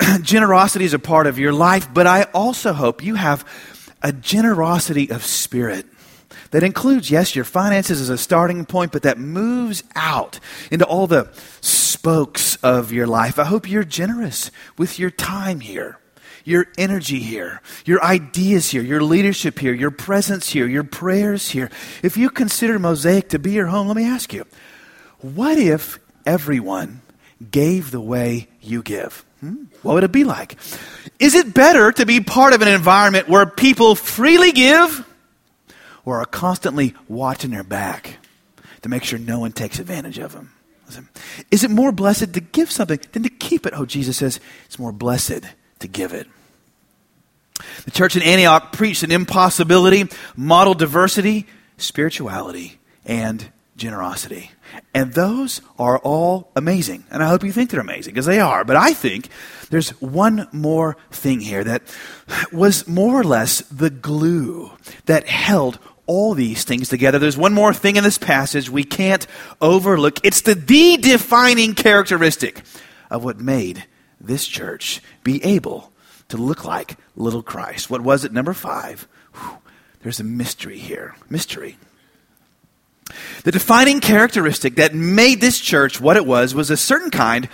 generosity 0.23 0.85
is 0.85 0.95
a 0.95 0.99
part 0.99 1.27
of 1.27 1.39
your 1.39 1.53
life, 1.53 1.93
but 1.93 2.07
I 2.07 2.25
also 2.35 2.73
hope 2.73 3.03
you 3.03 3.15
have 3.15 3.45
a 4.03 4.13
generosity 4.13 5.11
of 5.11 5.25
spirit 5.25 5.87
that 6.51 6.63
includes, 6.63 7.11
yes, 7.11 7.35
your 7.35 7.45
finances 7.45 8.01
as 8.01 8.09
a 8.09 8.19
starting 8.19 8.65
point, 8.65 8.93
but 8.93 9.03
that 9.03 9.19
moves 9.19 9.83
out 9.95 10.39
into 10.71 10.85
all 10.85 11.07
the 11.07 11.29
spokes 11.61 12.57
of 12.57 12.93
your 12.93 13.07
life. 13.07 13.39
I 13.39 13.45
hope 13.45 13.69
you're 13.69 13.85
generous 13.85 14.51
with 14.77 14.99
your 14.99 15.11
time 15.11 15.61
here 15.61 15.99
your 16.47 16.67
energy 16.79 17.19
here, 17.19 17.61
your 17.85 18.03
ideas 18.03 18.71
here, 18.71 18.81
your 18.81 19.03
leadership 19.03 19.59
here, 19.59 19.75
your 19.75 19.91
presence 19.91 20.49
here, 20.49 20.67
your 20.67 20.85
prayers 20.85 21.51
here. 21.51 21.71
If 22.05 22.17
you 22.17 22.31
consider 22.31 22.79
Mosaic 22.79 23.31
to 23.31 23.39
be 23.41 23.53
your 23.53 23.67
home, 23.67 23.89
let 23.89 23.97
me 23.97 24.07
ask 24.07 24.33
you 24.33 24.47
what 25.21 25.59
if 25.59 25.99
everyone 26.25 27.03
gave 27.51 27.91
the 27.91 28.01
way 28.01 28.47
you 28.63 28.83
give? 28.83 29.25
Hmm? 29.41 29.65
What 29.83 29.95
would 29.95 30.05
it 30.05 30.13
be 30.13 30.23
like? 30.23 30.57
Is 31.19 31.35
it 31.35 31.53
better 31.53 31.91
to 31.93 32.07
be 32.07 32.21
part 32.21 32.53
of 32.53 32.63
an 32.63 32.69
environment 32.69 33.29
where 33.29 33.45
people 33.45 33.97
freely 33.97 34.53
give 34.53 35.05
or 36.05 36.21
are 36.21 36.27
constantly 36.27 36.95
watching 37.09 37.51
their 37.51 37.65
back 37.65 38.19
to 38.83 38.89
make 38.89 39.03
sure 39.03 39.19
no 39.19 39.41
one 39.41 39.51
takes 39.51 39.81
advantage 39.81 40.19
of 40.19 40.33
them? 40.33 40.53
Is 41.51 41.65
it 41.65 41.71
more 41.73 41.91
blessed 41.91 42.33
to 42.35 42.41
give 42.41 42.71
something 42.71 43.01
than 43.11 43.25
to 43.25 43.31
keep 43.31 43.67
it? 43.67 43.73
Oh, 43.77 43.85
Jesus 43.85 44.19
says 44.19 44.39
it's 44.67 44.79
more 44.79 44.93
blessed 44.93 45.45
to 45.81 45.89
give 45.89 46.13
it. 46.13 46.27
The 47.85 47.91
church 47.91 48.17
in 48.17 48.23
Antioch 48.23 48.73
preached 48.73 49.03
an 49.03 49.13
impossibility, 49.13 50.05
modeled 50.37 50.79
diversity, 50.79 51.47
spirituality, 51.79 52.79
and 53.05 53.51
generosity. 53.77 54.51
And 54.95 55.13
those 55.13 55.61
are 55.79 55.99
all 55.99 56.51
amazing. 56.57 57.05
And 57.11 57.23
I 57.23 57.29
hope 57.29 57.45
you 57.45 57.53
think 57.53 57.71
they're 57.71 57.81
amazing, 57.81 58.15
because 58.15 58.27
they 58.27 58.41
are. 58.41 58.65
But 58.65 58.77
I 58.77 58.93
think 58.93 59.29
there's 59.71 59.91
one 60.01 60.49
more 60.53 60.97
thing 61.11 61.41
here 61.41 61.65
that 61.65 61.83
was 62.53 62.87
more 62.89 63.21
or 63.21 63.25
less 63.25 63.61
the 63.71 63.91
glue 63.91 64.71
that 65.07 65.27
held 65.27 65.79
all 66.07 66.35
these 66.35 66.65
things 66.65 66.89
together. 66.89 67.19
There's 67.19 67.37
one 67.37 67.55
more 67.55 67.75
thing 67.75 67.97
in 67.97 68.05
this 68.05 68.19
passage 68.19 68.71
we 68.71 68.85
can't 68.85 69.27
overlook. 69.61 70.25
It's 70.25 70.43
the 70.43 70.55
de 70.55 70.97
defining 70.97 71.75
characteristic 71.75 72.63
of 73.11 73.25
what 73.25 73.39
made 73.39 73.85
this 74.27 74.47
church 74.47 75.01
be 75.23 75.43
able 75.45 75.93
to 76.29 76.37
look 76.37 76.65
like 76.65 76.97
little 77.15 77.43
Christ. 77.43 77.91
What 77.91 78.01
was 78.01 78.25
it? 78.25 78.33
Number 78.33 78.53
five. 78.53 79.07
Whew, 79.35 79.59
there's 80.03 80.21
a 80.21 80.25
mystery 80.25 80.79
here. 80.79 81.15
Mystery. 81.31 81.77
The 83.45 83.53
defining 83.53 84.01
characteristic 84.01 84.77
that 84.77 84.95
made 84.95 85.41
this 85.41 85.61
church 85.61 86.01
what 86.01 86.17
it 86.17 86.27
was 86.27 86.55
was 86.55 86.71
a 86.71 86.77
certain 86.77 87.11
kind 87.11 87.49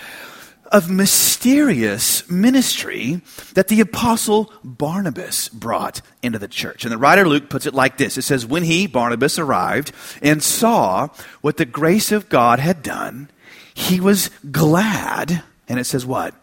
of 0.72 0.90
mysterious 0.90 2.28
ministry 2.30 3.20
that 3.52 3.68
the 3.68 3.80
apostle 3.80 4.50
Barnabas 4.64 5.50
brought 5.50 6.00
into 6.22 6.38
the 6.38 6.48
church. 6.48 6.84
And 6.84 6.92
the 6.92 6.98
writer 6.98 7.28
Luke 7.28 7.50
puts 7.50 7.66
it 7.66 7.74
like 7.74 7.98
this 7.98 8.16
It 8.16 8.22
says, 8.22 8.46
When 8.46 8.64
he, 8.64 8.86
Barnabas, 8.86 9.38
arrived 9.38 9.92
and 10.22 10.42
saw 10.42 11.08
what 11.42 11.58
the 11.58 11.66
grace 11.66 12.10
of 12.10 12.30
God 12.30 12.58
had 12.58 12.82
done, 12.82 13.28
he 13.74 14.00
was 14.00 14.30
glad. 14.50 15.42
And 15.68 15.78
it 15.78 15.84
says, 15.84 16.06
What? 16.06 16.34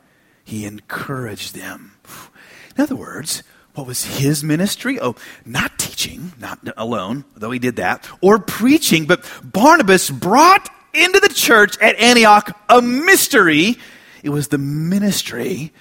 He 0.50 0.66
encouraged 0.66 1.54
them. 1.54 1.92
In 2.76 2.82
other 2.82 2.96
words, 2.96 3.44
what 3.76 3.86
was 3.86 4.04
his 4.18 4.44
ministry? 4.44 5.00
Oh, 5.00 5.16
not 5.46 5.78
teaching, 5.78 6.34
not 6.40 6.58
alone, 6.76 7.24
though 7.36 7.52
he 7.52 7.60
did 7.60 7.76
that, 7.76 8.10
or 8.20 8.40
preaching, 8.40 9.06
but 9.06 9.24
Barnabas 9.44 10.10
brought 10.10 10.68
into 10.92 11.20
the 11.20 11.30
church 11.30 11.78
at 11.80 12.00
Antioch 12.00 12.58
a 12.68 12.82
mystery. 12.82 13.78
It 14.24 14.30
was 14.30 14.48
the 14.48 14.58
ministry 14.58 15.72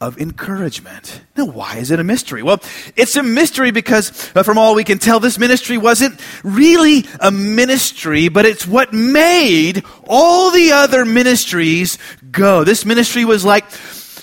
of 0.00 0.18
encouragement. 0.18 1.20
Now, 1.36 1.44
why 1.44 1.76
is 1.76 1.90
it 1.90 2.00
a 2.00 2.04
mystery? 2.04 2.42
Well, 2.42 2.58
it's 2.96 3.16
a 3.16 3.22
mystery 3.22 3.70
because, 3.70 4.32
uh, 4.34 4.42
from 4.42 4.56
all 4.56 4.74
we 4.74 4.82
can 4.82 4.98
tell, 4.98 5.20
this 5.20 5.38
ministry 5.38 5.76
wasn't 5.76 6.18
really 6.42 7.04
a 7.20 7.30
ministry, 7.30 8.28
but 8.28 8.46
it's 8.46 8.66
what 8.66 8.94
made 8.94 9.84
all 10.06 10.52
the 10.52 10.72
other 10.72 11.04
ministries 11.04 11.98
go. 12.30 12.64
This 12.64 12.86
ministry 12.86 13.26
was 13.26 13.44
like 13.44 13.70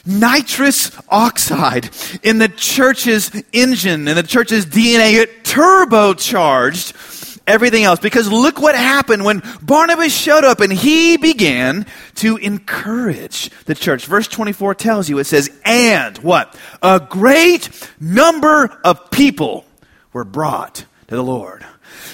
nitrous 0.08 0.92
oxide 1.10 1.90
in 2.24 2.38
the 2.38 2.50
church's 2.50 3.32
engine, 3.54 4.08
in 4.08 4.16
the 4.16 4.24
church's 4.24 4.66
DNA. 4.66 5.14
It 5.22 5.44
turbocharged 5.44 7.38
everything 7.48 7.84
else. 7.84 8.00
Because 8.00 8.32
look 8.32 8.60
what 8.60 8.76
happened 8.76 9.24
when 9.24 9.42
Barnabas 9.62 10.14
showed 10.14 10.44
up 10.44 10.60
and 10.60 10.72
he 10.72 11.18
began 11.18 11.86
to 12.16 12.38
encourage 12.38 13.50
the 13.66 13.74
church. 13.74 14.06
Verse 14.06 14.28
24 14.28 14.76
tells 14.76 15.10
you, 15.10 15.18
it 15.18 15.26
says, 15.26 15.50
and 15.64 16.18
what? 16.20 16.56
A 16.84 17.00
great 17.00 17.70
number 18.00 18.80
of 18.84 19.10
people 19.10 19.66
were 20.14 20.26
brought 20.26 20.86
to 21.08 21.16
the 21.16 21.24
Lord. 21.24 21.66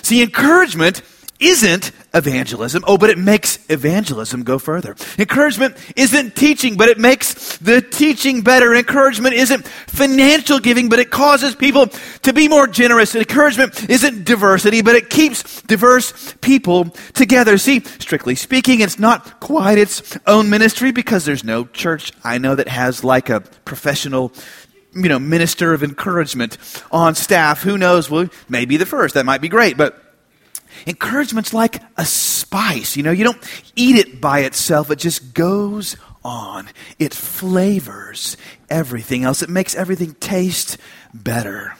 See, 0.02 0.22
encouragement 0.22 1.02
isn't 1.44 1.92
evangelism. 2.14 2.84
Oh, 2.88 2.98
but 2.98 3.10
it 3.10 3.18
makes 3.18 3.60
evangelism 3.70 4.44
go 4.44 4.60
further. 4.60 4.96
Encouragement 5.18 5.76
isn't 5.96 6.36
teaching, 6.36 6.76
but 6.78 6.90
it 6.90 6.98
makes 6.98 7.58
the 7.58 7.82
teaching 7.82 8.42
better. 8.42 8.74
Encouragement 8.74 9.36
isn't 9.36 9.68
financial 9.68 10.60
giving, 10.60 10.90
but 10.90 11.00
it 11.00 11.12
causes 11.12 11.56
people 11.56 11.88
to 12.22 12.34
be 12.34 12.48
more 12.48 12.68
generous. 12.68 13.16
Encouragement 13.16 13.90
isn't 13.90 14.24
diversity, 14.24 14.82
but 14.82 14.96
it 14.96 15.10
keeps 15.10 15.62
diverse 15.64 16.34
people 16.42 16.86
together. 17.14 17.58
See, 17.58 17.82
strictly 17.82 18.36
speaking, 18.36 18.82
it's 18.82 19.00
not 19.00 19.40
quite 19.40 19.78
its 19.78 20.18
own 20.28 20.50
ministry 20.50 20.92
because 20.92 21.26
there's 21.26 21.44
no 21.44 21.66
church 21.66 22.12
I 22.24 22.38
know 22.38 22.56
that 22.56 22.68
has 22.68 23.04
like 23.04 23.30
a 23.30 23.42
professional 23.66 24.34
you 24.96 25.10
know, 25.10 25.20
minister 25.20 25.74
of 25.74 25.84
encouragement 25.84 26.58
on 26.92 27.16
staff. 27.16 27.64
Who 27.64 27.78
knows? 27.78 28.10
Well, 28.10 28.30
maybe 28.48 28.78
the 28.78 28.86
first. 28.86 29.16
That 29.16 29.26
might 29.26 29.42
be 29.42 29.50
great. 29.50 29.76
But 29.78 30.03
Encouragement's 30.86 31.54
like 31.54 31.82
a 31.98 32.06
spice. 32.06 32.98
You 32.98 33.04
know, 33.04 33.12
you 33.12 33.24
don't 33.24 33.72
eat 33.76 33.96
it 33.96 34.22
by 34.22 34.40
itself, 34.40 34.92
it 34.92 35.00
just 35.00 35.34
goes 35.34 35.96
on. 36.24 36.70
It 37.00 37.14
flavors 37.14 38.38
everything 38.70 39.24
else, 39.24 39.42
it 39.42 39.50
makes 39.50 39.76
everything 39.76 40.14
taste 40.16 40.78
better. 41.14 41.76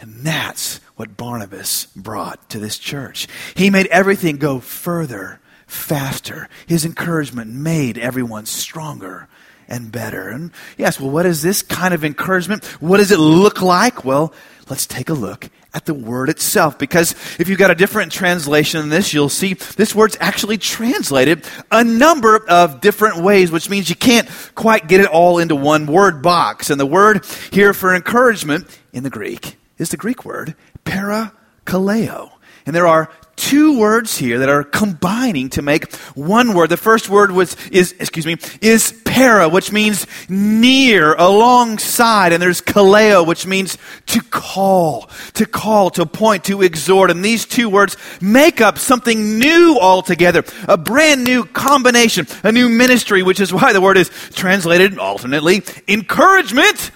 And 0.00 0.14
that's 0.22 0.78
what 0.96 1.16
Barnabas 1.16 1.86
brought 1.96 2.50
to 2.50 2.58
this 2.58 2.78
church. 2.78 3.26
He 3.54 3.70
made 3.70 3.86
everything 3.88 4.36
go 4.36 4.60
further, 4.60 5.40
faster. 5.66 6.48
His 6.66 6.84
encouragement 6.84 7.52
made 7.52 7.98
everyone 7.98 8.46
stronger 8.46 9.28
and 9.68 9.92
better. 9.92 10.28
And 10.28 10.52
yes, 10.76 11.00
well, 11.00 11.10
what 11.10 11.26
is 11.26 11.42
this 11.42 11.62
kind 11.62 11.92
of 11.92 12.04
encouragement? 12.04 12.64
What 12.80 12.98
does 12.98 13.10
it 13.10 13.18
look 13.18 13.60
like? 13.60 14.04
Well, 14.04 14.32
let's 14.68 14.86
take 14.86 15.08
a 15.08 15.14
look 15.14 15.50
at 15.74 15.84
the 15.84 15.94
word 15.94 16.30
itself 16.30 16.78
because 16.78 17.12
if 17.38 17.48
you've 17.48 17.58
got 17.58 17.70
a 17.70 17.74
different 17.74 18.10
translation 18.10 18.80
than 18.80 18.88
this, 18.88 19.12
you'll 19.12 19.28
see 19.28 19.54
this 19.54 19.94
word's 19.94 20.16
actually 20.20 20.56
translated 20.56 21.44
a 21.70 21.84
number 21.84 22.44
of 22.48 22.80
different 22.80 23.22
ways, 23.22 23.50
which 23.50 23.68
means 23.68 23.90
you 23.90 23.96
can't 23.96 24.28
quite 24.54 24.88
get 24.88 25.00
it 25.00 25.06
all 25.06 25.38
into 25.38 25.54
one 25.54 25.86
word 25.86 26.22
box. 26.22 26.70
And 26.70 26.80
the 26.80 26.86
word 26.86 27.24
here 27.52 27.74
for 27.74 27.94
encouragement 27.94 28.66
in 28.92 29.02
the 29.02 29.10
Greek 29.10 29.58
is 29.76 29.90
the 29.90 29.96
Greek 29.96 30.24
word 30.24 30.54
parakaleo. 30.84 32.32
And 32.68 32.76
there 32.76 32.86
are 32.86 33.08
two 33.34 33.78
words 33.78 34.18
here 34.18 34.40
that 34.40 34.50
are 34.50 34.62
combining 34.62 35.48
to 35.48 35.62
make 35.62 35.94
one 36.14 36.52
word. 36.52 36.68
The 36.68 36.76
first 36.76 37.08
word 37.08 37.30
was 37.30 37.56
is 37.70 37.94
excuse 37.98 38.26
me 38.26 38.36
is 38.60 38.92
para, 39.06 39.48
which 39.48 39.72
means 39.72 40.06
near, 40.28 41.14
alongside, 41.14 42.34
and 42.34 42.42
there's 42.42 42.60
kaleo, 42.60 43.26
which 43.26 43.46
means 43.46 43.78
to 44.08 44.20
call, 44.20 45.08
to 45.32 45.46
call, 45.46 45.88
to 45.92 46.04
point, 46.04 46.44
to 46.44 46.60
exhort. 46.60 47.10
And 47.10 47.24
these 47.24 47.46
two 47.46 47.70
words 47.70 47.96
make 48.20 48.60
up 48.60 48.76
something 48.76 49.38
new 49.38 49.78
altogether, 49.80 50.44
a 50.68 50.76
brand 50.76 51.24
new 51.24 51.46
combination, 51.46 52.26
a 52.42 52.52
new 52.52 52.68
ministry, 52.68 53.22
which 53.22 53.40
is 53.40 53.50
why 53.50 53.72
the 53.72 53.80
word 53.80 53.96
is 53.96 54.10
translated 54.34 54.98
alternately 54.98 55.62
encouragement 55.88 56.90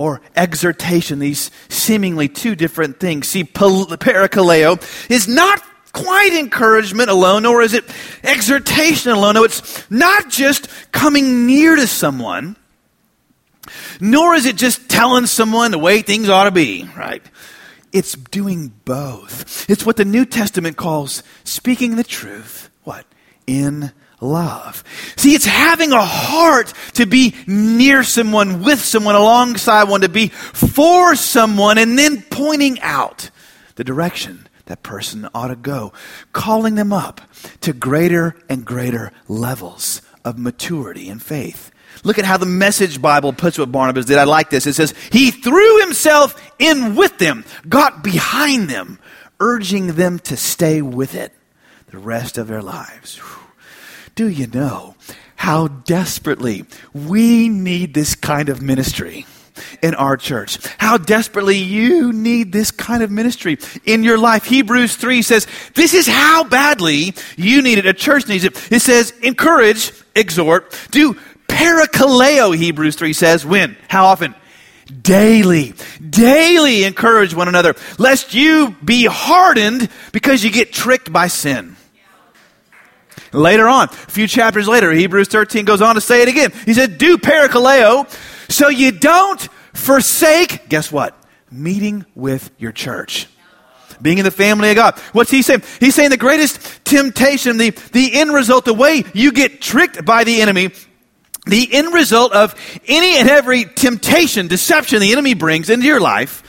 or 0.00 0.22
exhortation, 0.34 1.18
these 1.18 1.50
seemingly 1.68 2.26
two 2.26 2.54
different 2.54 2.98
things. 2.98 3.28
See, 3.28 3.44
parakaleo 3.44 4.80
is 5.10 5.28
not 5.28 5.62
quite 5.92 6.32
encouragement 6.32 7.10
alone, 7.10 7.42
nor 7.42 7.60
is 7.60 7.74
it 7.74 7.84
exhortation 8.24 9.12
alone. 9.12 9.34
No, 9.34 9.44
it's 9.44 9.90
not 9.90 10.30
just 10.30 10.68
coming 10.90 11.46
near 11.46 11.76
to 11.76 11.86
someone, 11.86 12.56
nor 14.00 14.32
is 14.34 14.46
it 14.46 14.56
just 14.56 14.88
telling 14.88 15.26
someone 15.26 15.70
the 15.70 15.78
way 15.78 16.00
things 16.00 16.30
ought 16.30 16.44
to 16.44 16.50
be, 16.50 16.88
right? 16.96 17.22
It's 17.92 18.14
doing 18.14 18.72
both. 18.86 19.68
It's 19.68 19.84
what 19.84 19.98
the 19.98 20.06
New 20.06 20.24
Testament 20.24 20.78
calls 20.78 21.22
speaking 21.44 21.96
the 21.96 22.04
truth. 22.04 22.70
What? 22.84 23.04
In 23.46 23.92
love. 24.20 24.84
See, 25.16 25.34
it's 25.34 25.46
having 25.46 25.92
a 25.92 26.04
heart 26.04 26.72
to 26.94 27.06
be 27.06 27.34
near 27.46 28.02
someone, 28.02 28.62
with 28.62 28.80
someone, 28.80 29.14
alongside 29.14 29.88
one, 29.88 30.02
to 30.02 30.08
be 30.08 30.28
for 30.28 31.16
someone, 31.16 31.78
and 31.78 31.98
then 31.98 32.22
pointing 32.30 32.80
out 32.80 33.30
the 33.76 33.84
direction 33.84 34.46
that 34.66 34.82
person 34.82 35.28
ought 35.34 35.48
to 35.48 35.56
go, 35.56 35.92
calling 36.32 36.76
them 36.76 36.92
up 36.92 37.20
to 37.60 37.72
greater 37.72 38.36
and 38.48 38.64
greater 38.64 39.12
levels 39.26 40.02
of 40.24 40.38
maturity 40.38 41.08
and 41.08 41.22
faith. 41.22 41.70
Look 42.04 42.18
at 42.18 42.24
how 42.24 42.36
the 42.36 42.46
Message 42.46 43.02
Bible 43.02 43.32
puts 43.32 43.58
what 43.58 43.72
Barnabas 43.72 44.06
did. 44.06 44.16
I 44.16 44.24
like 44.24 44.48
this. 44.48 44.66
It 44.66 44.74
says, 44.74 44.94
He 45.10 45.30
threw 45.30 45.80
himself 45.80 46.52
in 46.58 46.94
with 46.94 47.18
them, 47.18 47.44
got 47.68 48.04
behind 48.04 48.70
them, 48.70 48.98
urging 49.40 49.94
them 49.94 50.18
to 50.20 50.36
stay 50.36 50.82
with 50.82 51.14
it 51.14 51.32
the 51.90 51.98
rest 51.98 52.38
of 52.38 52.46
their 52.46 52.62
lives. 52.62 53.16
Whew. 53.16 53.39
Do 54.20 54.28
you 54.28 54.48
know 54.48 54.96
how 55.34 55.68
desperately 55.68 56.66
we 56.92 57.48
need 57.48 57.94
this 57.94 58.14
kind 58.14 58.50
of 58.50 58.60
ministry? 58.60 59.24
in 59.82 59.94
our 59.94 60.16
church. 60.16 60.58
How 60.78 60.96
desperately 60.98 61.56
you 61.56 62.12
need 62.12 62.52
this 62.52 62.70
kind 62.70 63.02
of 63.02 63.10
ministry 63.10 63.58
in 63.84 64.02
your 64.04 64.16
life. 64.16 64.44
Hebrews 64.44 64.96
3 64.96 65.22
says, 65.22 65.46
this 65.74 65.92
is 65.92 66.06
how 66.06 66.44
badly 66.44 67.14
you 67.36 67.60
need 67.60 67.78
it. 67.78 67.84
A 67.86 67.92
church 67.92 68.26
needs 68.26 68.44
it. 68.44 68.72
It 68.72 68.80
says, 68.80 69.12
encourage, 69.22 69.92
exhort, 70.14 70.78
do 70.90 71.14
parakaleo, 71.46 72.56
Hebrews 72.56 72.96
3 72.96 73.12
says. 73.12 73.44
When? 73.44 73.76
How 73.88 74.06
often? 74.06 74.34
Daily, 75.02 75.74
daily 76.08 76.84
encourage 76.84 77.34
one 77.34 77.48
another, 77.48 77.74
lest 77.98 78.34
you 78.34 78.74
be 78.84 79.06
hardened 79.06 79.88
because 80.12 80.42
you 80.44 80.50
get 80.50 80.72
tricked 80.72 81.12
by 81.12 81.26
sin. 81.26 81.76
Later 83.32 83.68
on, 83.68 83.88
a 83.88 83.92
few 83.92 84.26
chapters 84.26 84.66
later, 84.66 84.90
Hebrews 84.90 85.28
13 85.28 85.64
goes 85.64 85.80
on 85.80 85.94
to 85.94 86.00
say 86.00 86.22
it 86.22 86.28
again. 86.28 86.52
He 86.64 86.74
said, 86.74 86.98
do 86.98 87.16
parakaleo 87.16 88.08
so 88.50 88.68
you 88.68 88.90
don't 88.90 89.40
forsake, 89.72 90.68
guess 90.68 90.90
what? 90.90 91.16
Meeting 91.50 92.04
with 92.14 92.50
your 92.58 92.72
church. 92.72 93.28
Being 94.02 94.18
in 94.18 94.24
the 94.24 94.30
family 94.30 94.70
of 94.70 94.76
God. 94.76 94.98
What's 95.12 95.30
he 95.30 95.42
saying? 95.42 95.62
He's 95.78 95.94
saying 95.94 96.10
the 96.10 96.16
greatest 96.16 96.84
temptation, 96.84 97.58
the, 97.58 97.70
the 97.92 98.14
end 98.14 98.32
result, 98.32 98.64
the 98.64 98.74
way 98.74 99.04
you 99.14 99.30
get 99.30 99.60
tricked 99.60 100.04
by 100.04 100.24
the 100.24 100.40
enemy, 100.40 100.70
the 101.46 101.68
end 101.72 101.92
result 101.92 102.32
of 102.32 102.54
any 102.88 103.18
and 103.18 103.28
every 103.28 103.64
temptation, 103.64 104.48
deception 104.48 105.00
the 105.00 105.12
enemy 105.12 105.34
brings 105.34 105.70
into 105.70 105.86
your 105.86 106.00
life 106.00 106.42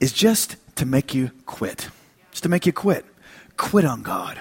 is 0.00 0.12
just 0.12 0.56
to 0.76 0.86
make 0.86 1.14
you 1.14 1.30
quit. 1.46 1.88
Just 2.30 2.44
to 2.44 2.48
make 2.48 2.64
you 2.64 2.72
quit. 2.72 3.04
Quit 3.56 3.84
on 3.84 4.02
God 4.02 4.40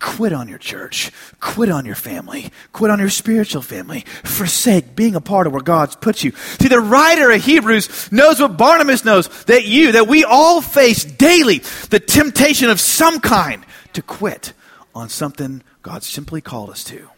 Quit 0.00 0.32
on 0.32 0.48
your 0.48 0.58
church. 0.58 1.12
Quit 1.40 1.70
on 1.70 1.84
your 1.84 1.94
family. 1.94 2.50
Quit 2.72 2.90
on 2.90 2.98
your 2.98 3.10
spiritual 3.10 3.60
family. 3.60 4.00
Forsake 4.24 4.96
being 4.96 5.14
a 5.14 5.20
part 5.20 5.46
of 5.46 5.52
where 5.52 5.62
God's 5.62 5.94
put 5.94 6.24
you. 6.24 6.32
See, 6.58 6.68
the 6.68 6.80
writer 6.80 7.30
of 7.30 7.44
Hebrews 7.44 8.10
knows 8.10 8.40
what 8.40 8.56
Barnabas 8.56 9.04
knows 9.04 9.28
that 9.44 9.66
you, 9.66 9.92
that 9.92 10.08
we 10.08 10.24
all 10.24 10.62
face 10.62 11.04
daily 11.04 11.58
the 11.90 12.00
temptation 12.00 12.70
of 12.70 12.80
some 12.80 13.20
kind 13.20 13.62
to 13.92 14.00
quit 14.00 14.54
on 14.94 15.10
something 15.10 15.62
God 15.82 16.02
simply 16.02 16.40
called 16.40 16.70
us 16.70 16.82
to. 16.84 17.09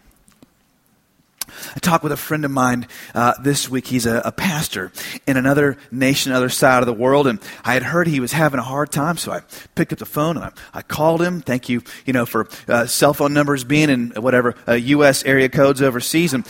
I 1.74 1.78
talked 1.78 2.02
with 2.02 2.12
a 2.12 2.16
friend 2.16 2.44
of 2.44 2.50
mine 2.50 2.86
uh, 3.14 3.34
this 3.42 3.68
week. 3.68 3.86
He's 3.86 4.06
a, 4.06 4.22
a, 4.24 4.32
pastor 4.32 4.92
in 5.26 5.36
another 5.36 5.76
nation, 5.90 6.32
other 6.32 6.48
side 6.48 6.80
of 6.80 6.86
the 6.86 6.92
world, 6.92 7.26
and 7.26 7.38
I 7.64 7.74
had 7.74 7.82
heard 7.82 8.06
he 8.06 8.20
was 8.20 8.32
having 8.32 8.58
a 8.58 8.62
hard 8.62 8.90
time, 8.90 9.16
so 9.16 9.32
I 9.32 9.42
picked 9.74 9.92
up 9.92 9.98
the 9.98 10.06
phone 10.06 10.36
and 10.36 10.46
I, 10.46 10.52
I 10.74 10.82
called 10.82 11.22
him. 11.22 11.40
Thank 11.40 11.68
you, 11.68 11.82
you 12.04 12.12
know, 12.12 12.26
for 12.26 12.48
uh, 12.68 12.86
cell 12.86 13.14
phone 13.14 13.34
numbers 13.34 13.64
being 13.64 13.90
in 13.90 14.10
whatever 14.16 14.54
uh, 14.66 14.72
U.S. 14.72 15.24
area 15.24 15.48
codes 15.48 15.80
overseas, 15.80 16.34
and 16.34 16.46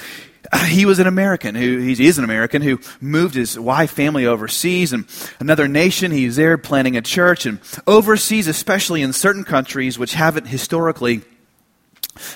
uh, 0.51 0.65
he 0.65 0.87
was 0.87 0.99
an 0.99 1.07
American 1.07 1.55
who 1.55 1.79
he 1.79 2.07
is 2.07 2.19
an 2.19 2.25
American 2.25 2.63
who 2.63 2.81
moved 3.01 3.35
his 3.35 3.59
wife 3.59 3.93
family 3.93 4.27
overseas 4.27 4.93
and 4.93 5.07
another 5.39 5.69
nation. 5.69 6.11
He's 6.11 6.37
there 6.37 6.59
planning 6.59 6.97
a 6.97 7.03
church 7.03 7.47
and 7.47 7.61
overseas, 7.87 8.49
especially 8.49 9.03
in 9.03 9.13
certain 9.13 9.45
countries 9.45 9.99
which 9.99 10.15
haven't 10.15 10.47
historically 10.47 11.23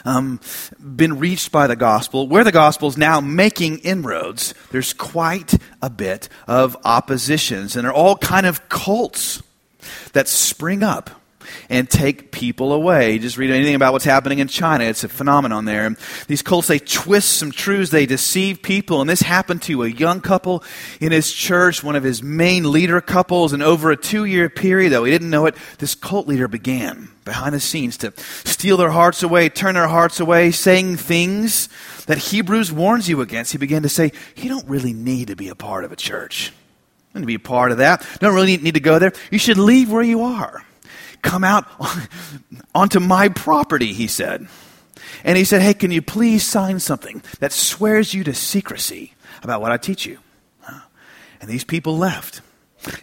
um, 0.04 0.40
been 0.78 1.18
reached 1.18 1.52
by 1.52 1.66
the 1.66 1.76
gospel, 1.76 2.28
where 2.28 2.44
the 2.44 2.52
gospel 2.52 2.88
is 2.88 2.96
now 2.96 3.20
making 3.20 3.78
inroads, 3.78 4.54
there's 4.70 4.92
quite 4.92 5.54
a 5.82 5.90
bit 5.90 6.28
of 6.46 6.76
oppositions, 6.84 7.76
and 7.76 7.84
there 7.84 7.92
are 7.92 7.94
all 7.94 8.16
kind 8.16 8.46
of 8.46 8.68
cults 8.68 9.42
that 10.12 10.28
spring 10.28 10.82
up 10.82 11.10
and 11.68 11.88
take 11.88 12.32
people 12.32 12.72
away. 12.72 13.18
Just 13.18 13.36
read 13.36 13.50
anything 13.50 13.74
about 13.74 13.92
what's 13.92 14.04
happening 14.04 14.38
in 14.38 14.48
China. 14.48 14.84
It's 14.84 15.04
a 15.04 15.08
phenomenon 15.08 15.64
there. 15.64 15.96
These 16.28 16.42
cults, 16.42 16.68
they 16.68 16.78
twist 16.78 17.30
some 17.38 17.50
truths, 17.50 17.90
they 17.90 18.06
deceive 18.06 18.62
people. 18.62 19.00
And 19.00 19.08
this 19.08 19.22
happened 19.22 19.62
to 19.62 19.82
a 19.82 19.88
young 19.88 20.20
couple 20.20 20.62
in 21.00 21.12
his 21.12 21.32
church, 21.32 21.82
one 21.82 21.96
of 21.96 22.02
his 22.02 22.22
main 22.22 22.70
leader 22.70 23.00
couples. 23.00 23.52
And 23.52 23.62
over 23.62 23.90
a 23.90 23.96
two 23.96 24.24
year 24.24 24.48
period, 24.48 24.90
though 24.90 25.04
he 25.04 25.12
didn't 25.12 25.30
know 25.30 25.46
it, 25.46 25.56
this 25.78 25.94
cult 25.94 26.26
leader 26.26 26.48
began 26.48 27.10
behind 27.24 27.54
the 27.54 27.60
scenes 27.60 27.98
to 27.98 28.12
steal 28.44 28.76
their 28.76 28.90
hearts 28.90 29.22
away, 29.22 29.48
turn 29.48 29.74
their 29.74 29.88
hearts 29.88 30.20
away, 30.20 30.50
saying 30.50 30.96
things 30.96 31.68
that 32.06 32.18
Hebrews 32.18 32.72
warns 32.72 33.08
you 33.08 33.20
against. 33.20 33.52
He 33.52 33.58
began 33.58 33.82
to 33.82 33.88
say, 33.88 34.12
You 34.36 34.48
don't 34.48 34.68
really 34.68 34.92
need 34.94 35.28
to 35.28 35.36
be 35.36 35.48
a 35.48 35.54
part 35.54 35.84
of 35.84 35.92
a 35.92 35.96
church. 35.96 36.52
To 37.14 37.24
be 37.24 37.36
a 37.36 37.38
part 37.38 37.72
of 37.72 37.78
that. 37.78 38.06
Don't 38.20 38.34
really 38.34 38.58
need 38.58 38.74
to 38.74 38.80
go 38.80 38.98
there. 38.98 39.10
You 39.30 39.38
should 39.38 39.56
leave 39.56 39.90
where 39.90 40.02
you 40.02 40.22
are 40.22 40.62
come 41.26 41.44
out 41.44 41.66
onto 42.74 43.00
my 43.00 43.28
property, 43.28 43.92
he 43.92 44.06
said. 44.06 44.46
And 45.24 45.36
he 45.36 45.44
said, 45.44 45.62
Hey, 45.62 45.74
can 45.74 45.90
you 45.90 46.02
please 46.02 46.44
sign 46.44 46.80
something 46.80 47.22
that 47.40 47.52
swears 47.52 48.14
you 48.14 48.24
to 48.24 48.34
secrecy 48.34 49.14
about 49.42 49.60
what 49.60 49.72
I 49.72 49.76
teach 49.76 50.06
you? 50.06 50.18
And 51.40 51.50
these 51.50 51.64
people 51.64 51.98
left. 51.98 52.40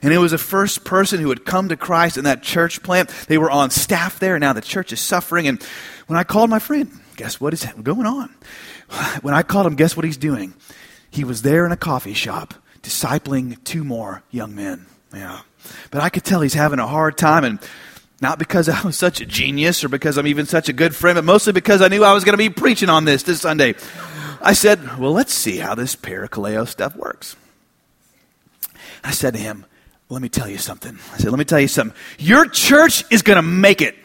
And 0.02 0.14
it 0.14 0.18
was 0.18 0.32
the 0.32 0.38
first 0.38 0.86
person 0.86 1.20
who 1.20 1.30
had 1.30 1.46
come 1.46 1.70
to 1.70 1.78
Christ 1.78 2.18
in 2.18 2.24
that 2.24 2.42
church 2.42 2.82
plant. 2.84 3.10
They 3.28 3.38
were 3.38 3.52
on 3.52 3.70
staff 3.70 4.20
there, 4.20 4.40
now 4.40 4.54
the 4.54 4.62
church 4.62 4.94
is 4.94 5.02
suffering. 5.02 5.48
And 5.48 5.62
when 6.08 6.18
I 6.18 6.24
called 6.24 6.50
my 6.50 6.60
friend, 6.60 6.92
guess 7.16 7.40
what 7.40 7.54
is 7.54 7.66
going 7.66 8.06
on? 8.06 8.34
When 9.22 9.34
I 9.34 9.42
called 9.42 9.66
him, 9.66 9.76
guess 9.76 9.96
what 9.96 10.06
he's 10.06 10.18
doing? 10.18 10.54
He 11.10 11.24
was 11.24 11.42
there 11.42 11.66
in 11.66 11.72
a 11.72 11.78
coffee 11.78 12.14
shop 12.14 12.54
discipling 12.84 13.64
two 13.64 13.84
more 13.84 14.22
young 14.30 14.54
men. 14.54 14.86
Yeah. 15.12 15.40
But 15.90 16.04
I 16.04 16.10
could 16.10 16.24
tell 16.24 16.42
he's 16.42 16.54
having 16.54 16.78
a 16.78 16.86
hard 16.86 17.18
time, 17.18 17.44
and 17.44 17.60
not 18.24 18.40
because 18.40 18.68
I 18.68 18.82
was 18.82 18.98
such 19.08 19.22
a 19.22 19.26
genius 19.28 19.84
or 19.84 19.90
because 19.90 20.18
I'm 20.18 20.26
even 20.26 20.48
such 20.48 20.70
a 20.70 20.74
good 20.74 20.96
friend, 20.96 21.16
but 21.16 21.26
mostly 21.26 21.54
because 21.54 21.84
I 21.84 21.90
knew 21.90 22.04
I 22.04 22.14
was 22.14 22.24
going 22.24 22.34
to 22.34 22.38
be 22.38 22.50
preaching 22.50 22.90
on 22.90 23.06
this 23.06 23.22
this 23.22 23.42
Sunday. 23.42 23.76
I 24.42 24.54
said, 24.54 24.98
Well, 24.98 25.12
let's 25.12 25.34
see 25.34 25.58
how 25.58 25.76
this 25.76 25.96
parakaleo 25.96 26.68
stuff 26.68 26.96
works. 26.96 27.36
I 29.04 29.12
said 29.12 29.36
to 29.36 29.40
him, 29.40 29.66
Let 30.10 30.24
me 30.24 30.30
tell 30.30 30.50
you 30.50 30.58
something. 30.58 30.98
I 31.14 31.18
said, 31.18 31.30
Let 31.30 31.38
me 31.38 31.46
tell 31.46 31.60
you 31.60 31.68
something. 31.68 31.96
Your 32.18 32.48
church 32.48 33.06
is 33.12 33.22
going 33.22 33.36
to 33.36 33.44
make 33.44 33.82
it. 33.82 33.96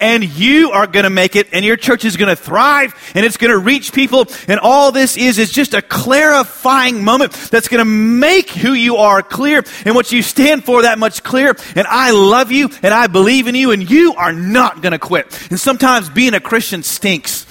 And 0.00 0.24
you 0.24 0.70
are 0.70 0.86
going 0.86 1.04
to 1.04 1.10
make 1.10 1.36
it 1.36 1.48
and 1.52 1.64
your 1.64 1.76
church 1.76 2.04
is 2.04 2.16
going 2.16 2.28
to 2.28 2.36
thrive 2.36 2.94
and 3.14 3.24
it's 3.24 3.36
going 3.36 3.50
to 3.50 3.58
reach 3.58 3.92
people 3.92 4.26
and 4.48 4.60
all 4.60 4.92
this 4.92 5.16
is 5.16 5.38
is 5.38 5.50
just 5.50 5.74
a 5.74 5.82
clarifying 5.82 7.02
moment 7.04 7.32
that's 7.32 7.68
going 7.68 7.78
to 7.78 7.84
make 7.84 8.50
who 8.50 8.72
you 8.72 8.96
are 8.96 9.22
clear 9.22 9.64
and 9.84 9.94
what 9.94 10.12
you 10.12 10.22
stand 10.22 10.64
for 10.64 10.82
that 10.82 10.98
much 10.98 11.22
clear 11.22 11.56
and 11.74 11.86
I 11.86 12.10
love 12.12 12.52
you 12.52 12.70
and 12.82 12.92
I 12.92 13.06
believe 13.06 13.46
in 13.46 13.54
you 13.54 13.72
and 13.72 13.88
you 13.88 14.14
are 14.14 14.32
not 14.32 14.82
going 14.82 14.92
to 14.92 14.98
quit. 14.98 15.26
And 15.50 15.58
sometimes 15.58 16.08
being 16.10 16.34
a 16.34 16.40
Christian 16.40 16.82
stinks. 16.82 17.46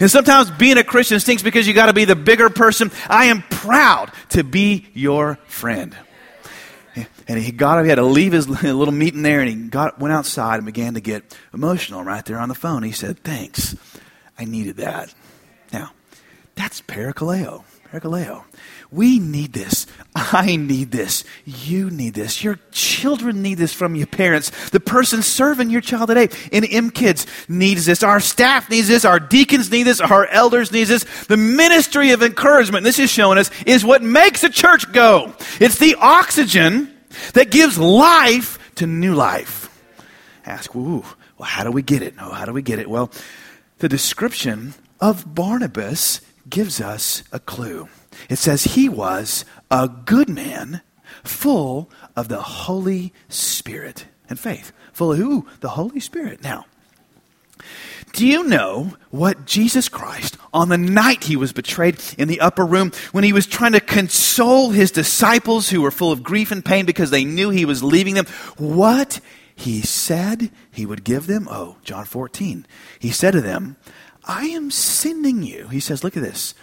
And 0.00 0.10
sometimes 0.10 0.50
being 0.52 0.78
a 0.78 0.84
Christian 0.84 1.18
stinks 1.18 1.42
because 1.42 1.66
you 1.66 1.74
got 1.74 1.86
to 1.86 1.92
be 1.92 2.04
the 2.04 2.14
bigger 2.14 2.48
person. 2.48 2.92
I 3.08 3.26
am 3.26 3.42
proud 3.42 4.12
to 4.30 4.44
be 4.44 4.86
your 4.94 5.36
friend. 5.46 5.96
And 7.26 7.38
he 7.38 7.52
got 7.52 7.82
he 7.82 7.88
had 7.88 7.96
to 7.96 8.04
leave 8.04 8.32
his 8.32 8.48
little 8.62 8.92
meeting 8.92 9.22
there, 9.22 9.40
and 9.40 9.48
he 9.48 9.54
got 9.68 9.98
went 9.98 10.12
outside 10.12 10.56
and 10.56 10.66
began 10.66 10.94
to 10.94 11.00
get 11.00 11.36
emotional 11.52 12.04
right 12.04 12.24
there 12.24 12.38
on 12.38 12.48
the 12.48 12.54
phone. 12.54 12.82
He 12.82 12.92
said, 12.92 13.22
"Thanks, 13.24 13.76
I 14.38 14.44
needed 14.44 14.76
that." 14.76 15.14
Now, 15.72 15.92
that's 16.54 16.80
parakaleo. 16.82 17.64
Parakaleo. 17.90 18.44
We 18.90 19.18
need 19.18 19.52
this. 19.52 19.86
I 20.14 20.56
need 20.56 20.90
this. 20.90 21.24
You 21.44 21.90
need 21.90 22.14
this. 22.14 22.44
Your 22.44 22.58
children 22.70 23.42
need 23.42 23.58
this 23.58 23.72
from 23.72 23.94
your 23.94 24.06
parents. 24.06 24.70
The 24.70 24.80
person 24.80 25.22
serving 25.22 25.70
your 25.70 25.80
child 25.80 26.08
today 26.08 26.28
in 26.52 26.64
M 26.64 26.90
Kids 26.90 27.26
needs 27.48 27.86
this. 27.86 28.02
Our 28.02 28.20
staff 28.20 28.68
needs 28.70 28.88
this. 28.88 29.04
Our 29.04 29.18
deacons 29.18 29.70
need 29.70 29.84
this. 29.84 30.00
Our 30.00 30.26
elders 30.26 30.72
need 30.72 30.84
this. 30.84 31.04
The 31.26 31.36
ministry 31.36 32.10
of 32.10 32.22
encouragement, 32.22 32.84
this 32.84 32.98
is 32.98 33.10
showing 33.10 33.38
us, 33.38 33.50
is 33.64 33.84
what 33.84 34.02
makes 34.02 34.44
a 34.44 34.50
church 34.50 34.92
go. 34.92 35.34
It's 35.58 35.78
the 35.78 35.96
oxygen 35.98 36.93
that 37.34 37.50
gives 37.50 37.78
life 37.78 38.58
to 38.76 38.86
new 38.86 39.14
life. 39.14 39.70
Ask, 40.46 40.74
ooh, 40.74 41.04
well, 41.38 41.48
how 41.48 41.64
do 41.64 41.70
we 41.70 41.82
get 41.82 42.02
it? 42.02 42.16
No, 42.16 42.30
how 42.30 42.44
do 42.44 42.52
we 42.52 42.62
get 42.62 42.78
it? 42.78 42.88
Well, 42.88 43.10
the 43.78 43.88
description 43.88 44.74
of 45.00 45.34
Barnabas 45.34 46.20
gives 46.48 46.80
us 46.80 47.22
a 47.32 47.40
clue. 47.40 47.88
It 48.28 48.36
says 48.36 48.64
he 48.64 48.88
was 48.88 49.44
a 49.70 49.88
good 49.88 50.28
man, 50.28 50.82
full 51.24 51.90
of 52.14 52.28
the 52.28 52.40
Holy 52.40 53.12
Spirit 53.28 54.06
and 54.28 54.38
faith. 54.38 54.72
Full 54.92 55.12
of 55.12 55.18
who? 55.18 55.46
The 55.60 55.70
Holy 55.70 56.00
Spirit. 56.00 56.42
Now, 56.42 56.66
do 58.12 58.26
you 58.26 58.44
know 58.44 58.94
what 59.10 59.44
Jesus 59.44 59.88
Christ, 59.88 60.36
on 60.52 60.68
the 60.68 60.78
night 60.78 61.24
he 61.24 61.36
was 61.36 61.52
betrayed 61.52 62.00
in 62.16 62.28
the 62.28 62.40
upper 62.40 62.64
room, 62.64 62.92
when 63.12 63.24
he 63.24 63.32
was 63.32 63.46
trying 63.46 63.72
to 63.72 63.80
console 63.80 64.70
his 64.70 64.90
disciples 64.90 65.70
who 65.70 65.82
were 65.82 65.90
full 65.90 66.12
of 66.12 66.22
grief 66.22 66.52
and 66.52 66.64
pain 66.64 66.86
because 66.86 67.10
they 67.10 67.24
knew 67.24 67.50
he 67.50 67.64
was 67.64 67.82
leaving 67.82 68.14
them, 68.14 68.26
what 68.56 69.20
he 69.54 69.80
said 69.80 70.50
he 70.70 70.86
would 70.86 71.04
give 71.04 71.26
them? 71.26 71.48
Oh, 71.50 71.76
John 71.82 72.04
14. 72.04 72.66
He 72.98 73.10
said 73.10 73.32
to 73.32 73.40
them, 73.40 73.76
I 74.24 74.46
am 74.46 74.70
sending 74.70 75.42
you, 75.42 75.68
he 75.68 75.80
says, 75.80 76.02
look 76.02 76.16
at 76.16 76.22
this, 76.22 76.54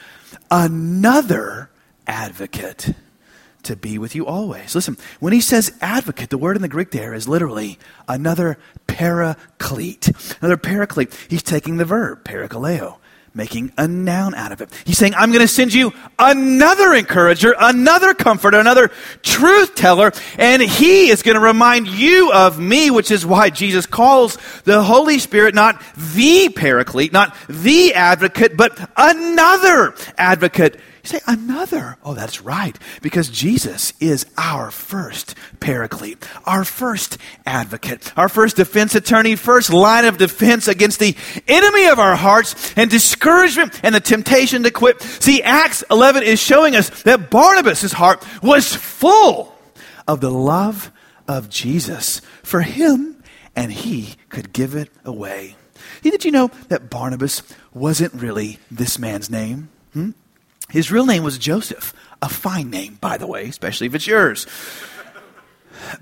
another 0.50 1.70
advocate 2.08 2.94
to 3.64 3.76
be 3.76 3.98
with 3.98 4.16
you 4.16 4.26
always. 4.26 4.76
Listen, 4.76 4.98
when 5.20 5.34
he 5.34 5.42
says 5.42 5.74
advocate, 5.82 6.30
the 6.30 6.38
word 6.38 6.56
in 6.56 6.62
the 6.62 6.68
Greek 6.68 6.92
there 6.92 7.14
is 7.14 7.28
literally 7.28 7.78
another 8.08 8.58
paraclete. 8.88 10.12
Another 10.42 10.58
paraclete. 10.58 11.14
He's 11.30 11.44
taking 11.44 11.78
the 11.78 11.86
verb, 11.86 12.24
parakaleo, 12.24 12.98
making 13.34 13.72
a 13.78 13.88
noun 13.88 14.36
out 14.36 14.52
of 14.52 14.62
it. 14.62 14.70
He's 14.86 14.98
saying, 14.98 15.14
I'm 15.16 15.32
going 15.32 15.42
to 15.42 15.48
send 15.48 15.74
you 15.74 15.94
another 16.20 16.94
encourager, 16.94 17.56
another 17.58 18.14
comforter, 18.14 18.60
another 18.60 18.90
truth 19.24 19.76
teller, 19.76 20.12
and 20.38 20.62
he 20.62 21.10
is 21.10 21.24
going 21.24 21.36
to 21.36 21.42
remind 21.42 21.88
you 21.88 22.32
of 22.34 22.60
me, 22.60 22.92
which 22.92 23.12
is 23.12 23.26
why 23.26 23.50
Jesus 23.50 23.86
calls 23.86 24.38
the 24.66 24.84
Holy 24.84 25.20
Spirit 25.20 25.56
not 25.56 25.82
the 25.96 26.50
paraclete, 26.50 27.14
not 27.14 27.36
the 27.48 27.94
advocate, 27.94 28.58
but 28.58 28.78
another 28.98 29.96
advocate 30.18 30.80
you 31.04 31.10
say, 31.10 31.20
another. 31.28 31.98
Oh, 32.04 32.14
that's 32.14 32.42
right. 32.42 32.78
Because 33.02 33.30
Jesus 33.30 33.94
is 34.00 34.26
our 34.38 34.72
first 34.72 35.36
paraclete, 35.60 36.24
our 36.46 36.64
first 36.64 37.18
advocate, 37.46 38.16
our 38.18 38.30
first 38.30 38.56
defense 38.56 38.96
attorney, 38.96 39.36
first 39.36 39.72
line 39.72 40.06
of 40.06 40.18
defense 40.18 40.68
against 40.68 41.00
the 41.00 41.16
enemy 41.48 41.88
of 41.88 42.00
our 42.00 42.16
hearts 42.16 42.74
and 42.76 42.90
discouragement 42.90 43.80
and 43.84 43.96
the 43.96 44.00
temptation 44.00 44.64
to 44.64 44.72
quit. 44.72 45.02
See, 45.02 45.42
Acts 45.42 45.84
11 45.90 46.24
is 46.24 46.40
showing 46.40 46.76
us 46.76 46.90
that 47.04 47.30
Barnabas' 47.30 47.92
heart 47.92 48.26
was 48.44 48.76
full 48.76 49.56
of 50.08 50.22
the 50.22 50.32
love 50.32 50.92
of 51.28 51.50
Jesus 51.50 52.22
for 52.44 52.62
him, 52.62 53.24
and 53.56 53.72
he 53.72 54.16
could 54.30 54.54
give 54.54 54.76
it 54.76 54.90
away. 55.06 55.56
Did 56.02 56.26
you 56.26 56.32
know 56.32 56.50
that 56.70 56.90
Barnabas 56.90 57.44
wasn't 57.74 58.14
really 58.14 58.60
this 58.70 58.98
man's 59.00 59.30
name? 59.30 59.70
Hmm? 59.94 60.12
His 60.72 60.92
real 60.92 61.06
name 61.06 61.24
was 61.24 61.38
Joseph, 61.38 61.94
a 62.22 62.30
fine 62.30 62.70
name, 62.70 62.98
by 63.02 63.18
the 63.18 63.28
way, 63.28 63.46
especially 63.46 63.88
if 63.88 63.96
it's 63.96 64.08
yours. 64.08 64.48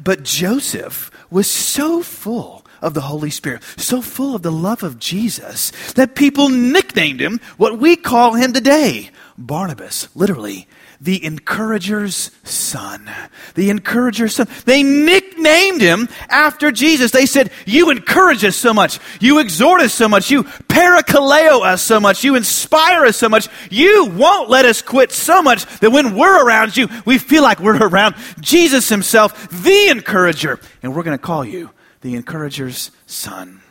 But 0.02 0.24
Joseph 0.24 1.10
was 1.30 1.50
so 1.50 2.02
full 2.02 2.66
of 2.82 2.94
the 2.94 3.02
Holy 3.02 3.30
Spirit, 3.30 3.64
so 3.78 4.02
full 4.02 4.36
of 4.36 4.42
the 4.42 4.52
love 4.52 4.84
of 4.84 5.00
Jesus, 5.00 5.72
that 5.94 6.16
people 6.16 6.50
nicknamed 6.50 7.22
him 7.22 7.40
what 7.58 7.80
we 7.80 7.96
call 7.96 8.34
him 8.34 8.54
today 8.54 9.10
Barnabas, 9.38 10.08
literally 10.16 10.68
the 11.02 11.24
encourager's 11.24 12.30
son. 12.44 13.10
The 13.56 13.70
encourager's 13.70 14.36
son. 14.36 14.48
They 14.66 14.84
nicknamed 14.84 15.80
him 15.82 16.10
after 16.30 16.72
Jesus. 16.72 17.12
They 17.12 17.26
said, 17.26 17.52
You 17.66 17.90
encourage 17.90 18.44
us 18.44 18.58
so 18.58 18.74
much. 18.74 19.00
You 19.22 19.40
exhort 19.40 19.82
us 19.82 19.94
so 19.94 20.10
much. 20.10 20.30
You 20.30 20.44
parakaleo 20.44 21.64
us 21.64 21.82
so 21.82 22.02
much. 22.02 22.24
You 22.24 22.36
inspire 22.36 23.06
us 23.06 23.16
so 23.16 23.30
much. 23.30 23.48
You 23.70 24.12
won't 24.14 24.50
let 24.50 24.66
us 24.66 24.82
quit 24.82 25.14
so 25.14 25.42
much 25.42 25.66
that 25.80 25.92
when 25.92 26.16
we're 26.16 26.46
around 26.46 26.76
you, 26.76 26.90
we 27.06 27.18
feel 27.18 27.44
like 27.44 27.60
we're 27.60 27.82
around 27.88 28.16
Jesus 28.42 28.90
himself, 28.90 29.50
the 29.50 29.88
encourager. 29.90 30.60
And 30.84 30.94
we're 30.94 31.04
going 31.04 31.18
to 31.18 31.24
call 31.24 31.46
you 31.46 31.70
the 32.02 32.16
encourager's 32.16 32.92
son. 33.06 33.62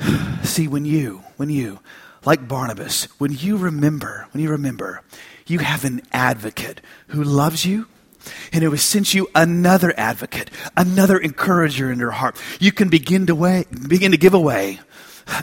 See, 0.42 0.66
when 0.66 0.84
you, 0.84 1.22
when 1.36 1.48
you, 1.48 1.78
like 2.24 2.46
Barnabas, 2.46 3.04
when 3.18 3.32
you 3.32 3.56
remember, 3.56 4.26
when 4.32 4.42
you 4.42 4.50
remember, 4.50 5.02
you 5.46 5.58
have 5.58 5.84
an 5.84 6.02
advocate 6.12 6.80
who 7.08 7.22
loves 7.22 7.64
you 7.64 7.86
and 8.52 8.62
who 8.62 8.70
has 8.70 8.82
sent 8.82 9.14
you 9.14 9.28
another 9.34 9.92
advocate, 9.96 10.50
another 10.76 11.18
encourager 11.18 11.90
in 11.90 11.98
your 11.98 12.12
heart. 12.12 12.40
You 12.60 12.72
can 12.72 12.88
begin 12.88 13.26
to 13.26 13.34
way, 13.34 13.64
begin 13.88 14.12
to 14.12 14.16
give 14.16 14.34
away 14.34 14.80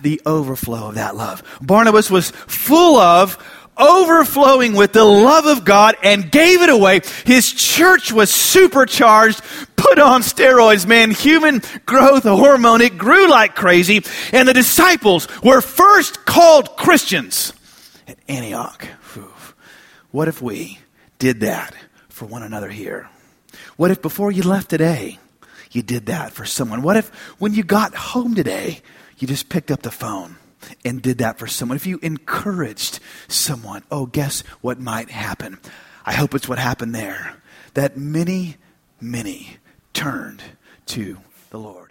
the 0.02 0.22
overflow 0.26 0.90
of 0.90 0.96
that 0.96 1.16
love. 1.16 1.44
Barnabas 1.62 2.10
was 2.10 2.32
full 2.32 2.98
of 2.98 3.38
overflowing 3.80 4.74
with 4.74 4.94
the 4.94 5.06
love 5.06 5.46
of 5.46 5.66
God 5.66 5.96
and 6.04 6.32
gave 6.32 6.62
it 6.62 6.70
away. 6.70 7.02
His 7.26 7.52
church 7.52 8.12
was 8.12 8.32
supercharged, 8.32 9.42
put 9.76 10.00
on 10.00 10.22
steroids, 10.22 10.86
man. 10.86 11.12
Human 11.12 11.62
growth 11.86 12.24
hormone. 12.24 12.82
It 12.82 12.98
grew 12.98 13.30
like 13.30 13.56
crazy. 13.56 14.04
And 14.34 14.48
the 14.48 14.54
disciples 14.54 15.28
were 15.42 15.62
first 15.62 16.26
called 16.26 16.76
Christians 16.76 17.54
at 18.08 18.18
Antioch. 18.28 18.88
What 20.12 20.28
if 20.28 20.42
we 20.42 20.80
did 21.20 21.42
that 21.42 21.76
for 22.10 22.26
one 22.26 22.42
another 22.42 22.70
here? 22.70 23.08
What 23.78 23.92
if 23.92 24.02
before 24.02 24.32
you 24.32 24.44
left 24.44 24.70
today, 24.70 25.20
you 25.72 25.84
did 25.84 26.08
that 26.08 26.34
for 26.34 26.46
someone? 26.46 26.82
What 26.82 26.98
if 26.98 27.10
when 27.40 27.54
you 27.54 27.64
got 27.64 27.94
home 27.94 28.34
today, 28.34 28.82
you 29.20 29.28
just 29.28 29.50
picked 29.50 29.70
up 29.70 29.84
the 29.84 29.92
phone 29.92 30.36
and 30.86 31.02
did 31.02 31.20
that 31.20 31.40
for 31.40 31.48
someone? 31.48 31.76
If 31.76 31.88
you 31.88 32.00
encouraged 32.02 33.00
someone, 33.28 33.84
oh, 33.92 34.06
guess 34.06 34.42
what 34.62 34.80
might 34.80 35.10
happen? 35.10 35.60
I 36.06 36.14
hope 36.14 36.34
it's 36.34 36.50
what 36.50 36.60
happened 36.60 36.96
there. 36.96 37.36
That 37.74 37.98
many, 37.98 38.58
many 39.00 39.58
turned 39.94 40.42
to 40.88 41.18
the 41.50 41.60
Lord. 41.60 41.89